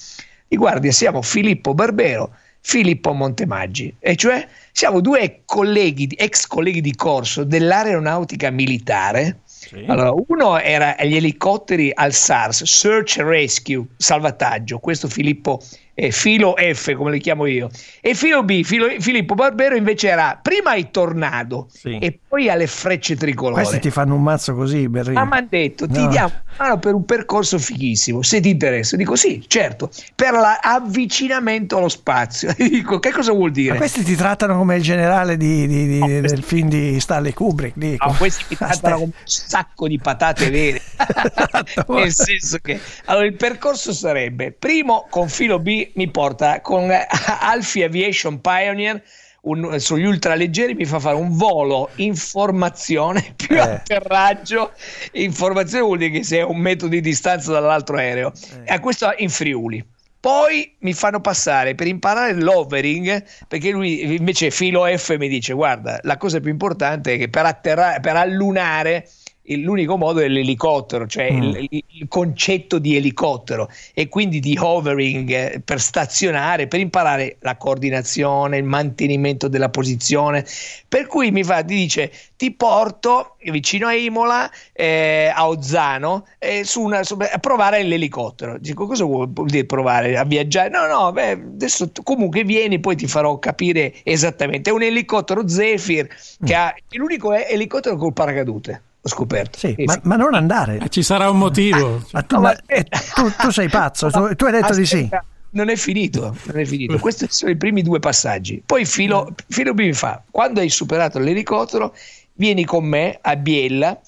[0.49, 2.31] E guardi, siamo Filippo Barbero,
[2.61, 9.41] Filippo Montemaggi, e cioè siamo due colleghi, ex colleghi di corso dell'aeronautica militare.
[9.87, 15.61] Allora, uno era agli elicotteri al SARS, Search and Rescue, salvataggio, questo Filippo
[16.01, 17.69] eh, Filo F, come li chiamo io,
[18.01, 23.17] e Filo B, Filo- Filippo Barbero invece era prima ai tornado e poi alle frecce
[23.17, 23.63] tricolore.
[23.63, 25.15] questi ti fanno un mazzo così, Berrini.
[25.17, 26.07] Ma mi hanno detto, ti No.
[26.09, 28.97] diamo una mano per un percorso fighissimo, se ti interessa.
[28.97, 32.55] Dico sì, certo, per l'avvicinamento allo spazio.
[32.57, 33.73] Dico, che cosa vuol dire?
[33.73, 37.77] Ma questi ti trattano come il generale di- di- di- del film di Stanley Kubrick.
[37.77, 38.07] Dico.
[38.07, 40.81] No, questi mi trattano come un sacco di patate vere.
[41.89, 47.07] Nel senso che allora il percorso sarebbe: primo, con filo B mi porta con eh,
[47.41, 49.03] Alfie Aviation Pioneer.
[49.43, 53.61] un- sugli ultraleggeri mi fa fare un volo informazione più Eh.
[53.61, 54.73] atterraggio
[55.13, 58.33] informazione vuol dire che sei a un metro di distanza dall'altro aereo
[58.65, 59.83] e a questo in Friuli
[60.21, 66.01] poi mi fanno passare per imparare l'overing, perché lui invece filo F mi dice: Guarda,
[66.03, 69.09] la cosa più importante è che per atterrare, per allunare.
[69.57, 71.43] L'unico modo è l'elicottero, cioè Mm.
[71.43, 77.57] il, il- concetto di elicottero e quindi di hovering eh, per stazionare, per imparare la
[77.57, 80.45] coordinazione, il mantenimento della posizione.
[80.87, 86.65] Per cui mi fa, ti dice: Ti porto vicino a Imola, eh, a Ozzano, eh,
[86.65, 88.59] su una, su- a provare l'elicottero.
[88.59, 90.69] Dico, cosa vuol dire provare a viaggiare?
[90.71, 94.71] No, no, beh, adesso comunque vieni, poi ti farò capire esattamente.
[94.71, 96.07] È un elicottero Zephyr
[96.45, 98.83] che ha è l'unico elicottero col paracadute.
[99.09, 99.59] Ho scoperto.
[99.59, 100.81] Sì, ma, ma non andare.
[100.91, 102.03] Ci sarà un motivo.
[102.13, 104.97] Ma tu, ma- eh, tu- tu sei pazzo, tu, tu hai detto di sì.
[104.97, 106.99] Aspetta, Non è finito, non è finito.
[107.01, 108.63] Questi sono i primi due passaggi.
[108.65, 111.95] Poi Filo, Filo B mi fa: quando hai superato l'elicottero,
[112.35, 113.99] vieni con me a Biella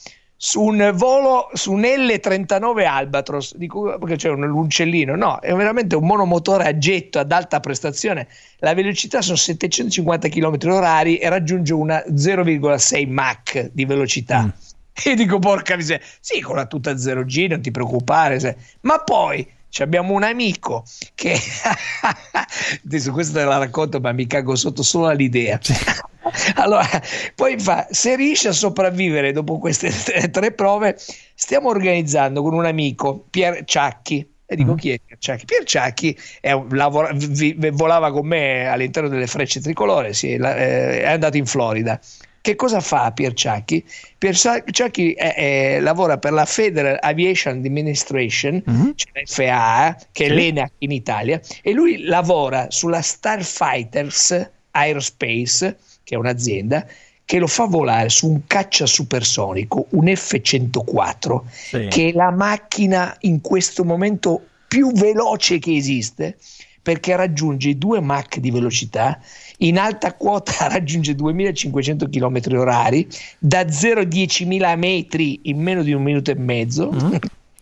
[0.43, 3.56] su un volo su un L39 Albatros.
[3.56, 5.14] Dico perché c'è un uccellino.
[5.16, 8.27] No, è veramente un monomotore a getto ad alta prestazione.
[8.59, 14.51] La velocità sono 750 km orari e raggiunge una 0,6 Mach di velocità.
[15.05, 18.39] E dico, porca miseria, sì, con la tuta 0G, non ti preoccupare.
[18.40, 18.55] sai.
[18.82, 19.47] Ma poi
[19.78, 21.39] abbiamo un amico che
[22.85, 25.59] adesso questa te la racconto, ma mi cago sotto solo all'idea.
[26.56, 26.86] Allora,
[27.35, 29.90] poi fa, se riesce a sopravvivere dopo queste
[30.31, 30.97] tre, prove,
[31.35, 34.28] stiamo organizzando con un amico, Pier Ciacchi.
[34.47, 35.44] E dico chi è Pier Ciacchi?
[35.47, 41.01] Pier Ciacchi è lavora- vi- volava con me all'interno delle frecce tricolore, sì, la- eh,
[41.02, 41.98] è andato in Florida.
[42.42, 43.84] Che cosa fa Pier Ciacchi?
[44.16, 48.62] Pier Sa- Ciacchi è- è- lavora per la Federal Aviation Administration,
[48.96, 50.34] cioè la FAA, che è Sì.
[50.34, 56.86] l'ENAC in Italia, e lui lavora sulla Starfighters Aerospace, che è un'azienda,
[57.26, 61.86] che lo fa volare su un caccia supersonico, un F-104, Sì.
[61.90, 66.38] che è la macchina in questo momento più veloce che esiste,
[66.82, 69.20] perché raggiunge i 2 Mach di velocità,
[69.59, 73.07] in alta quota raggiunge 2500 km orari,
[73.39, 76.90] da 0 a 10.000 metri in meno di un minuto e mezzo.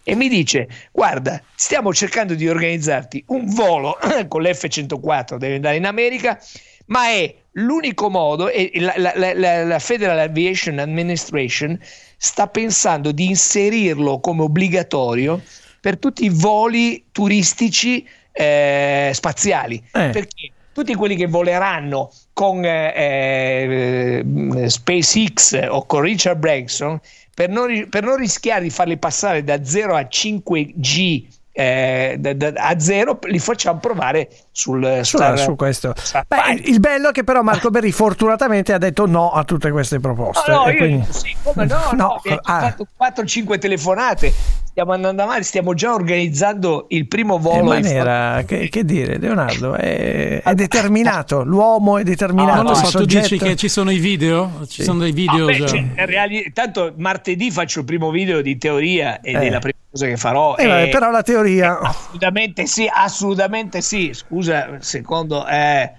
[0.04, 5.84] E mi dice: Guarda, stiamo cercando di organizzarti un volo con l'F-104, devi andare in
[5.84, 6.40] America,
[6.86, 8.48] ma è l'unico modo.
[8.48, 11.78] E la- la- la- la Federal Aviation Administration
[12.16, 15.42] sta pensando di inserirlo come obbligatorio
[15.80, 18.06] per tutti i voli turistici
[18.38, 19.76] eh, spaziali.
[19.92, 20.10] Eh.
[20.10, 27.00] Perché tutti quelli che voleranno con eh, eh, SpaceX o con Richard Branson,
[27.34, 32.52] per non, per non rischiare di farli passare da 0 a 5G eh, da- da-
[32.54, 35.92] a 0, li facciamo provare sul Sulla- Star- su questo.
[36.28, 39.98] Beh, il bello è che però Marco Berri fortunatamente ha detto no a tutte queste
[39.98, 40.48] proposte.
[40.52, 42.60] No, no, io quindi- sì, come no, no, No, ah.
[42.60, 44.32] fatto 4-5 telefonate,
[44.78, 49.18] stiamo andando avanti, stiamo già organizzando il primo In volo in maniera, che, che dire,
[49.18, 52.62] Leonardo è, è determinato, l'uomo è determinato.
[52.62, 54.64] non lo il so, tu dici che ci sono i video?
[54.68, 55.66] Ci sono dei video Vabbè, già.
[55.66, 59.40] cioè, in reali- tanto martedì faccio il primo video di teoria ed Eh.
[59.40, 60.54] è la prima cosa che farò.
[60.56, 61.78] Eh, vabbè, e- però la teoria...
[61.80, 64.10] Assolutamente sì, assolutamente sì.
[64.12, 65.90] Scusa, secondo eh,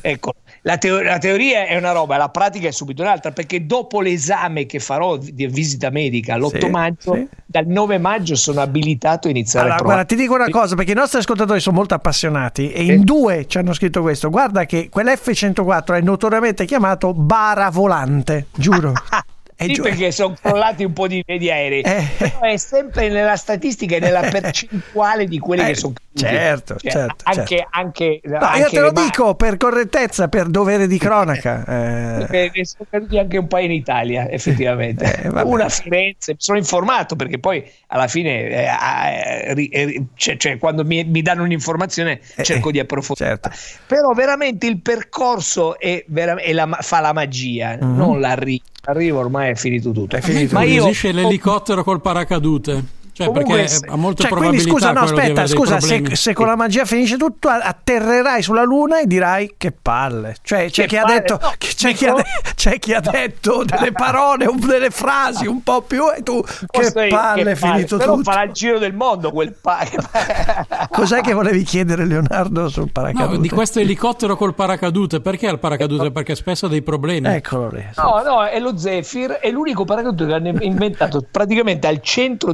[0.00, 0.32] ecco,
[0.66, 4.64] la, teo- la teoria è una roba, la pratica è subito un'altra, perché dopo l'esame
[4.64, 7.28] che farò di visita medica l'8 Sì, maggio, sì.
[7.44, 10.16] dal 9 maggio sono abilitato a iniziare Allora, a guarda, provare.
[10.22, 13.58] ti dico una cosa, perché i nostri ascoltatori sono molto appassionati e in due ci
[13.58, 14.30] hanno scritto questo.
[14.30, 18.92] Guarda che quell'F104 è notoriamente chiamato bara volante, giuro.
[19.56, 22.04] È Sì, giu- perché sono crollati un po' di vedi aerei, Eh.
[22.18, 25.92] però è sempre nella statistica e nella percentuale di quelli Eh, che sono.
[26.14, 27.68] Certo, Cioè, certo, anche, certo.
[27.70, 31.64] anche, No, anche io te lo ma- dico per correttezza, per dovere di cronaca.
[32.30, 32.50] eh.
[32.54, 35.02] Eh, sono caduti anche un paio in Italia, effettivamente.
[35.34, 35.42] Eh.
[35.42, 40.84] Una Firenze, mi sono informato perché poi alla fine, eh, eh, eh, cioè, cioè, quando
[40.84, 43.28] mi, mi danno un'informazione, cerco di approfondire.
[43.40, 43.50] certo.
[43.86, 47.96] Però veramente il percorso è vera- è la fa la magia, Mhm.
[47.96, 48.62] non l'arrivo.
[48.86, 50.16] L'arrivo ormai è finito tutto.
[50.16, 52.84] A me Ma io l'elicottero col paracadute.
[53.14, 56.46] Cioè, Comunque, perché ha molte Cioè, quindi probabilità scusa, no, aspetta, scusa, se, se con
[56.46, 60.34] la magia finisce tutto, atterrerai sulla Luna e dirai che palle.
[60.42, 62.24] Cioè, c'è Che chi ha palle, detto, no, c'è, chi ha, de-
[62.56, 66.66] c'è chi ha detto delle parole, un- delle frasi un po' più e tu che
[66.72, 68.30] Forse- palle è che palle, finito però tutto.
[68.32, 69.86] farà il giro del mondo quel pa-
[70.90, 73.36] Cos'è che volevi chiedere Leonardo sul paracadute?
[73.36, 76.10] No, di questo elicottero col paracadute, perché il paracadute?
[76.10, 77.28] Perché spesso ha dei problemi.
[77.28, 77.84] Eccolo lì.
[77.96, 82.52] No, no, è lo Zephyr, è l'unico paracadute che hanno inventato praticamente al centro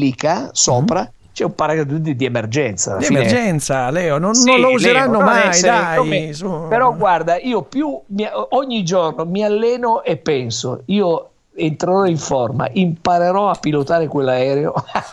[0.00, 1.10] dell'elica sopra.
[1.32, 2.90] C'è un paracadute di emergenza.
[2.90, 5.96] alla Di fine- emergenza, Leo, non, Sì, non lo useranno Leo, mai, dai.
[5.96, 6.68] come-.
[6.68, 12.68] Però guarda, io più mi- ogni giorno mi alleno e penso, io entrerò in forma,
[12.72, 14.72] imparerò a pilotare quell'aereo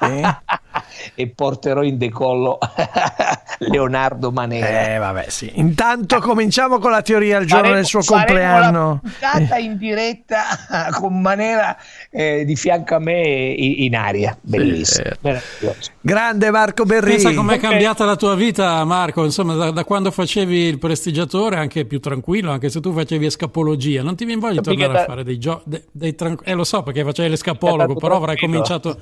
[1.16, 2.58] e porterò in decollo
[3.60, 4.94] Leonardo Manera.
[4.94, 5.52] Eh, vabbè, sì.
[5.56, 9.02] Intanto cominciamo con la teoria il giorno Faremo- del suo compleanno.
[9.20, 10.44] La puntata in diretta
[11.00, 11.76] con Manera
[12.10, 14.38] eh, di fianco a me in, in aria.
[14.40, 15.10] Bellissimo.
[15.22, 15.92] Meraviglioso.
[16.02, 17.12] Grande Marco Berri.
[17.12, 19.24] Pensa com'è cambiata la tua vita, Marco.
[19.24, 24.04] Insomma, da, da quando facevi il prestigiatore, anche più tranquillo, anche se tu facevi escapologia,
[24.04, 25.82] non ti viene voglia di tornare a da- fare dei giochi.
[25.92, 29.00] Dei, tran- eh, lo so perché facevi l'escapologo, però avrai cominciato.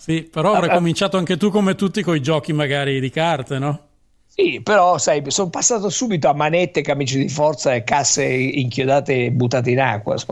[0.00, 0.76] Sì, però avrai Ah, ah.
[0.76, 3.84] cominciato anche tu come tutti con i giochi magari di carte, no?
[4.32, 9.30] Sì, però sai, sono passato subito a manette, camicie di forza e casse inchiodate e
[9.32, 10.14] buttate in acqua.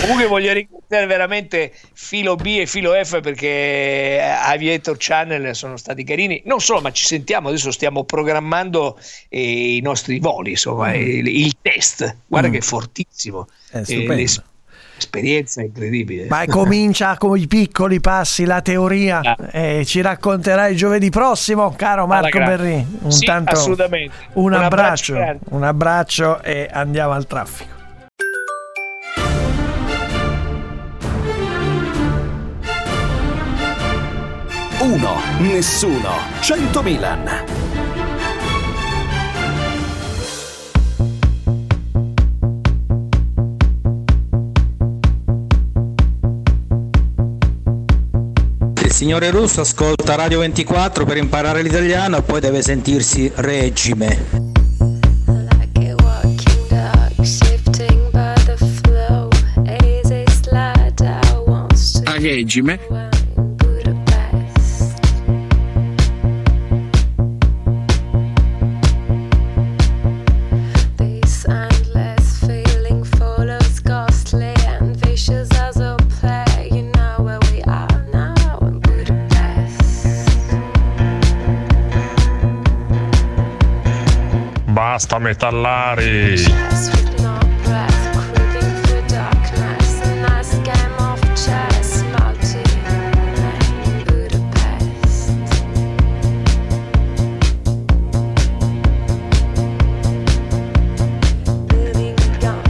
[0.00, 6.40] Comunque voglio ringraziare veramente Filo B e Filo F perché Aviator Channel sono stati carini.
[6.46, 8.98] Non solo, ma ci sentiamo, adesso stiamo programmando
[9.28, 12.16] eh, i nostri voli, insomma, il, il test.
[12.26, 12.52] Guarda Mm.
[12.52, 13.48] che è fortissimo.
[13.70, 14.14] È Eh, stupendo.
[14.14, 14.42] l'es-
[14.94, 16.26] L'esperienza è incredibile.
[16.28, 19.36] Ma comincia con i piccoli passi la teoria Ah.
[19.50, 22.38] e ci racconterai giovedì prossimo, caro Marco.
[22.38, 22.86] Berri.
[23.00, 24.14] Un Sì, tanto- assolutamente.
[24.34, 27.70] Un, Un abbraccio abbraccio, un abbraccio e andiamo al traffico.
[34.80, 36.10] Uno, nessuno,
[36.40, 37.24] 100 Milan.
[49.02, 54.26] Signore Russo ascolta Radio 24 per imparare l'italiano e poi deve sentirsi regime.
[62.04, 62.91] Regime.
[85.12, 86.48] Budapest.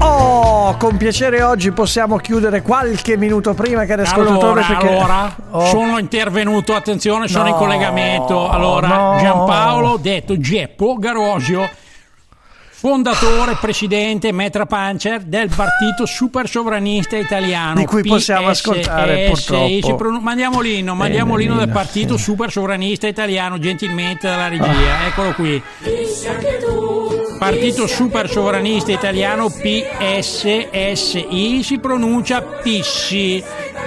[0.05, 5.67] Oh, con piacere oggi possiamo chiudere qualche minuto prima che l'ascoltatore Allora, perché- allora Oh.
[5.67, 8.49] sono intervenuto, attenzione, sono No, in collegamento.
[8.49, 9.17] Allora, no.
[9.21, 11.69] Giampaolo, detto Geppo Garosio,
[12.83, 17.79] fondatore, presidente, metra pancher del partito super sovranista italiano.
[17.79, 19.95] Di cui possiamo ascoltare, purtroppo.
[19.95, 25.07] pronun- mandiamo l'inno, mandiamo l'inno del l'inno, partito super sovranista italiano, gentilmente dalla regia.
[25.07, 25.63] Eccolo qui.
[27.39, 30.81] Partito Super Sovranista Italiano PSSI
[31.63, 33.43] si pronuncia PISSI,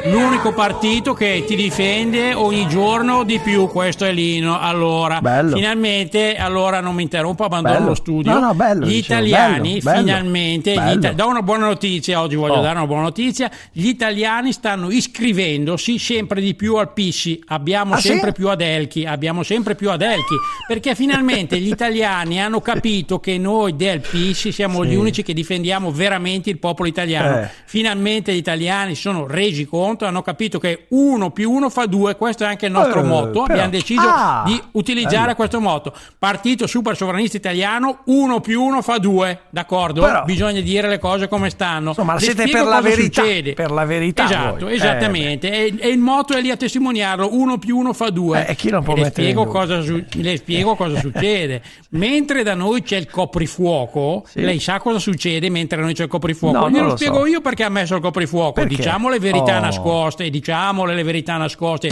[0.06, 4.60] l'unico partito che ti difende ogni giorno di più, questo è l'ino.
[4.60, 5.56] Allora, Bello.
[5.56, 7.88] finalmente, allora non mi interrompo, abbandono Bello.
[7.90, 8.32] lo studio.
[8.34, 10.92] No, no, bello, Gli dicevo, italiani bello, finalmente, bello.
[11.00, 12.62] ita- do una buona notizia, oggi voglio Oh.
[12.62, 17.98] dare una buona notizia, gli italiani stanno iscrivendosi sempre di più al PISSI, abbiamo Ah,
[18.00, 18.10] sì?
[18.10, 20.36] sempre più Adelchi, abbiamo sempre più Adelchi,
[20.68, 24.90] perché finalmente gli italiani hanno capito che noi del PISSI siamo Sì.
[24.90, 27.40] gli unici che difendiamo veramente il popolo italiano.
[27.42, 27.50] Eh.
[27.66, 32.44] Finalmente gli italiani sono resi conto, hanno capito che uno più uno fa due, questo
[32.44, 35.36] è anche il nostro Eh, motto, però- abbiamo deciso Ah, di utilizzare bello.
[35.36, 35.94] questo motto.
[36.20, 40.02] Partito super sovranista italiano, uno più uno fa due, d'accordo?
[40.02, 41.90] Però- Bisogna dire le cose come stanno.
[41.90, 43.22] Insomma, Le siete per la verità,
[43.54, 44.74] per la verità Esatto, voi.
[44.76, 45.50] esattamente.
[45.52, 48.46] e, e il motto è lì a testimoniarlo, uno più uno fa due.
[48.48, 51.62] Eh, e chi non può le mettere spiego cosa, su- le spiego cosa succede.
[51.92, 54.42] Mentre da noi c'è il coprifuoco, Sì.
[54.42, 56.58] lei sa cosa succede mentre da noi c'è il coprifuoco?
[56.58, 57.26] No, Glielo lo spiego so.
[57.28, 58.54] io perché ha messo il coprifuoco.
[58.54, 58.76] Perché?
[58.76, 59.62] Diciamo le verità Oh.
[59.62, 59.85] nascoste,
[60.30, 61.90] diciamole le verità nascoste.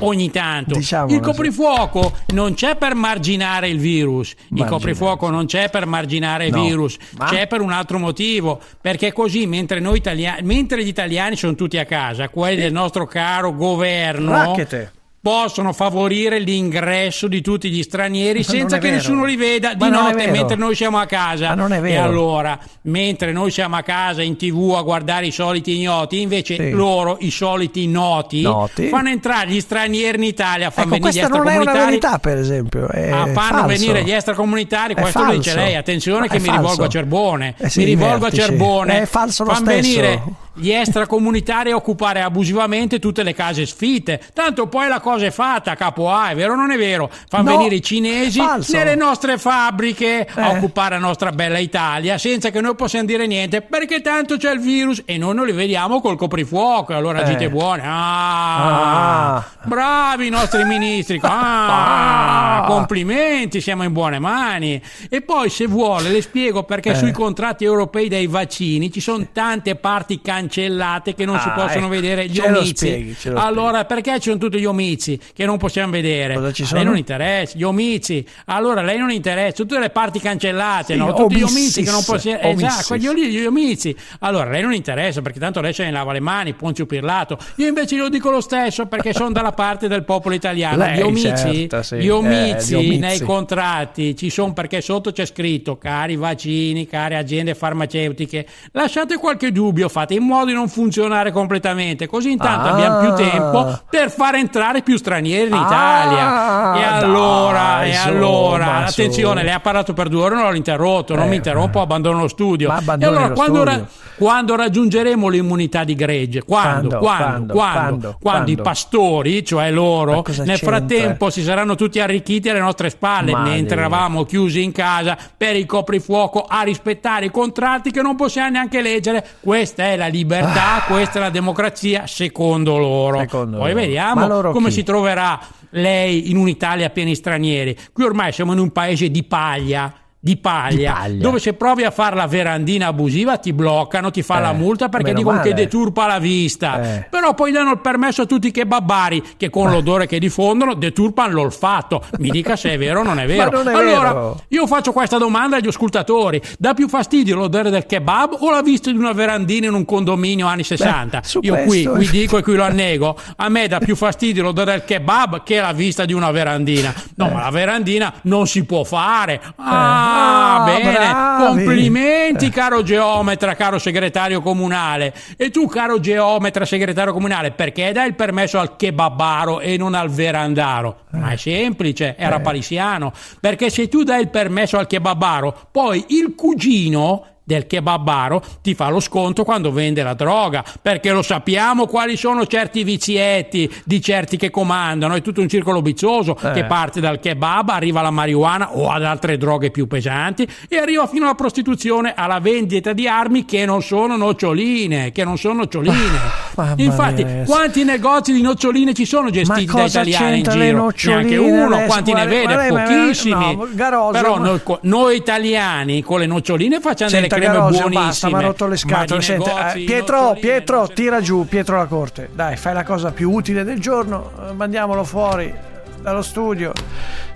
[0.00, 1.24] Ogni tanto Diciamolo, il sì.
[1.30, 6.52] coprifuoco non c'è per marginare il virus, il Marginare, coprifuoco non c'è per marginare il
[6.52, 6.62] No.
[6.62, 7.26] virus, Ma?
[7.26, 11.78] c'è per un altro motivo, perché così mentre, noi italia- mentre gli italiani sono tutti
[11.78, 14.92] a casa, quelli del nostro caro governo Racchete.
[15.24, 18.96] Possono favorire l'ingresso di tutti gli stranieri Ma senza che vero.
[18.96, 21.56] nessuno li veda di notte mentre noi siamo a casa.
[21.82, 26.56] E allora, mentre noi siamo a casa in tv a guardare i soliti ignoti, invece
[26.56, 26.70] Sì.
[26.72, 28.88] loro, i soliti noti, Noti.
[28.88, 31.84] fanno entrare gli stranieri in Italia, fanno Ecco, venire gli non è extracomunitari.
[31.86, 32.88] verità, per esempio.
[32.88, 33.66] È Ah, fanno falso.
[33.66, 35.74] venire gli extracomunitari, È questo lo dice lei.
[35.74, 37.54] Attenzione che mi rivolgo a Cerbone.
[37.56, 39.00] Eh sì, mi rivolgo a Cerbone.
[39.00, 39.80] È falso lo Fan stesso.
[39.80, 40.22] venire
[40.56, 44.20] gli extracomunitari a occupare abusivamente tutte le case sfitte.
[44.32, 47.10] Tanto poi la cosa è fatta, capo A, è vero o non è vero?
[47.28, 48.76] Fanno No, venire i cinesi falso.
[48.76, 50.56] nelle nostre fabbriche a Eh.
[50.56, 54.60] occupare la nostra bella Italia senza che noi possiamo dire niente perché tanto c'è il
[54.60, 56.92] virus e noi non li vediamo col coprifuoco.
[56.92, 57.22] E allora Eh.
[57.24, 57.82] agite buone.
[57.84, 59.44] Ah, Ah.
[59.64, 61.20] bravi i nostri ministri.
[61.22, 64.80] Ah, complimenti, siamo in buone mani.
[65.08, 66.94] E poi, se vuole, le spiego perché Eh.
[66.94, 71.86] sui contratti europei dei vaccini ci sono tante parti cancellate che non si Ah, possono
[71.86, 71.88] ecco.
[71.94, 72.26] vedere.
[72.28, 72.74] Gli omizi.
[72.74, 75.03] spieghi, allora, perché ci sono tutti gli omizi
[75.34, 76.34] che non possiamo vedere?
[76.34, 76.80] Cosa ci sono?
[76.80, 78.26] lei non interessa, gli omizi.
[78.46, 81.12] Allora, lei non interessa, tutte le parti cancellate, Sì, no?
[81.14, 82.38] tutti gli omizi che non possiamo.
[82.42, 83.94] Esatto, oli- gli omizi.
[84.20, 87.38] Allora, lei non interessa perché tanto lei se ne lava le mani, Ponzio Pirlato.
[87.56, 90.76] Io invece glielo dico lo stesso perché sono dalla parte del popolo italiano.
[90.84, 91.22] Lei, gli omizi,
[91.68, 91.96] certo, sì.
[91.96, 97.16] gli Eh, omizi gli nei contratti ci sono perché sotto c'è scritto cari vaccini, care
[97.16, 102.72] aziende farmaceutiche, lasciate qualche dubbio, fate in modo di non funzionare completamente, così intanto Ah.
[102.72, 106.74] abbiamo più tempo per far entrare più stranieri in Ah, Italia.
[106.80, 109.00] E allora, dai, e allora, su.
[109.00, 112.20] attenzione, lei ha parlato per due ore, non l'ho interrotto, non Eh, mi interrompo, abbandono
[112.20, 112.68] lo studio.
[112.68, 113.78] Ma E allora, lo quando, studio.
[113.78, 116.42] ra- quando raggiungeremo l'immunità di gregge?
[116.42, 116.98] Quando?
[116.98, 117.52] Quando?
[117.52, 117.52] Quando?
[117.54, 118.16] Quando?
[118.20, 118.50] Quando?
[118.50, 123.76] I pastori, cioè loro, nel frattempo si saranno tutti arricchiti alle nostre spalle Ma mentre
[123.76, 128.80] eravamo chiusi in casa per il coprifuoco a rispettare i contratti che non possiamo neanche
[128.82, 129.24] leggere.
[129.40, 133.18] Questa è la libertà, questa è la democrazia secondo loro.
[133.18, 133.20] Ah.
[133.22, 133.80] Secondo Poi loro.
[133.80, 134.70] vediamo come?
[134.74, 135.40] Si troverà
[135.70, 137.76] lei in un'Italia piena di stranieri.
[137.92, 139.92] Qui ormai siamo in un paese di paglia
[140.24, 144.40] di paglia, dove se provi a fare la verandina abusiva ti bloccano, ti fa Eh,
[144.40, 145.50] la multa perché dicono male.
[145.50, 146.80] che deturpa la vista.
[146.80, 147.06] Eh.
[147.10, 151.34] Però poi danno il permesso a tutti i kebabbari che con l'odore che diffondono deturpano
[151.34, 152.02] l'olfatto.
[152.20, 153.50] Mi dica se è vero o non è vero.
[153.50, 154.40] Ma non è allora, vero.
[154.48, 158.90] io faccio questa domanda agli ascoltatori: dà più fastidio l'odore del kebab o la vista
[158.90, 161.20] di una verandina in un condominio anni 60?
[161.22, 163.14] su io qui, qui dico e qui lo annego.
[163.36, 166.94] A me dà più fastidio l'odore del kebab che la vista di una verandina.
[167.16, 169.38] No, ma la verandina non si può fare.
[169.56, 170.92] Ah, Ah, bene.
[170.92, 171.44] bravi.
[171.44, 175.12] Complimenti, caro geometra, caro segretario comunale.
[175.36, 180.10] E tu, caro geometra, segretario comunale, perché dai il permesso al kebabaro e non al
[180.10, 181.02] verandaro?
[181.10, 183.12] Ma è semplice, era palisiano.
[183.40, 188.88] Perché se tu dai il permesso al kebabaro, poi il cugino del kebabaro ti fa
[188.88, 194.36] lo sconto quando vende la droga perché lo sappiamo quali sono certi vizietti di certi
[194.36, 196.52] che comandano è tutto un circolo vizioso Eh.
[196.52, 201.06] che parte dal kebab arriva alla marijuana o ad altre droghe più pesanti e arriva
[201.06, 206.42] fino alla prostituzione alla vendita di armi che non sono noccioline che non sono noccioline.
[206.54, 207.44] Mamma infatti mia.
[207.44, 210.92] quanti negozi di noccioline ci sono gestiti da italiani in giro?
[211.04, 212.66] neanche uno quanti ne vede?
[212.68, 213.56] pochissimi.
[213.56, 217.80] no, Garosio, però ma- noi, noi italiani con le noccioline facciamo delle Senta creme Garosio,
[217.80, 219.18] buonissime basta, mi ha rotto le scatole.
[219.18, 222.28] di Senta, negozi, eh, Pietro, Pietro, tira giù, Pietro la corte.
[222.32, 225.52] Dai, fai la cosa più utile del giorno, eh, mandiamolo fuori
[226.00, 226.72] dallo studio.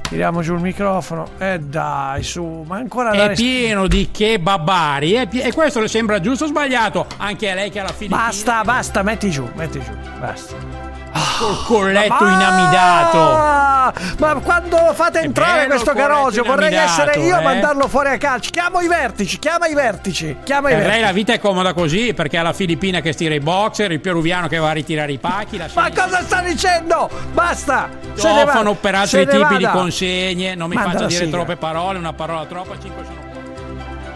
[0.08, 1.28] Tiriamo giù il microfono.
[1.36, 6.18] E dai, su, ma ancora è pieno di kebabari è pie- e questo le sembra
[6.18, 9.92] giusto o sbagliato anche a lei che alla fine Basta, basta, metti giù, metti giù,
[10.18, 10.87] basta.
[11.38, 16.42] Col colletto Ma- inamidato Ah, ma quando lo fate entrare questo Garosio?
[16.44, 17.44] Vorrei essere io a eh.
[17.44, 18.50] mandarlo fuori a calcio.
[18.50, 21.06] Chiamo i vertici, chiama i vertici, chiama i per lei vertici.
[21.06, 24.46] la vita è comoda così perché ha la filippina che stira i boxer il peruviano
[24.48, 27.08] che va a ritirare i pacchi la Ma cosa sta dicendo?
[27.32, 27.88] Basta!
[28.14, 29.70] Se citofono per altri tipi di vada.
[29.70, 31.36] consegne non mi Manda faccia dire sigla.
[31.38, 33.26] troppe parole una parola troppa cinque sono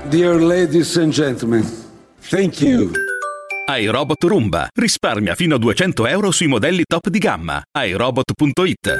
[0.05, 1.64] Dear ladies and gentlemen,
[2.28, 2.90] thank you.
[3.64, 7.62] iRobot Roomba risparmia fino a 200 euro sui modelli top di gamma.
[7.72, 8.98] iRobot.it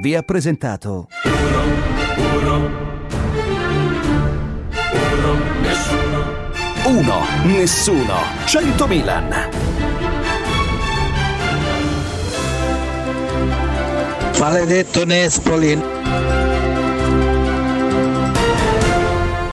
[0.00, 1.08] Vi ha presentato
[6.84, 8.14] Uno, nessuno,
[8.46, 9.48] 100 Milan.
[14.38, 15.97] Maledetto Nespoli.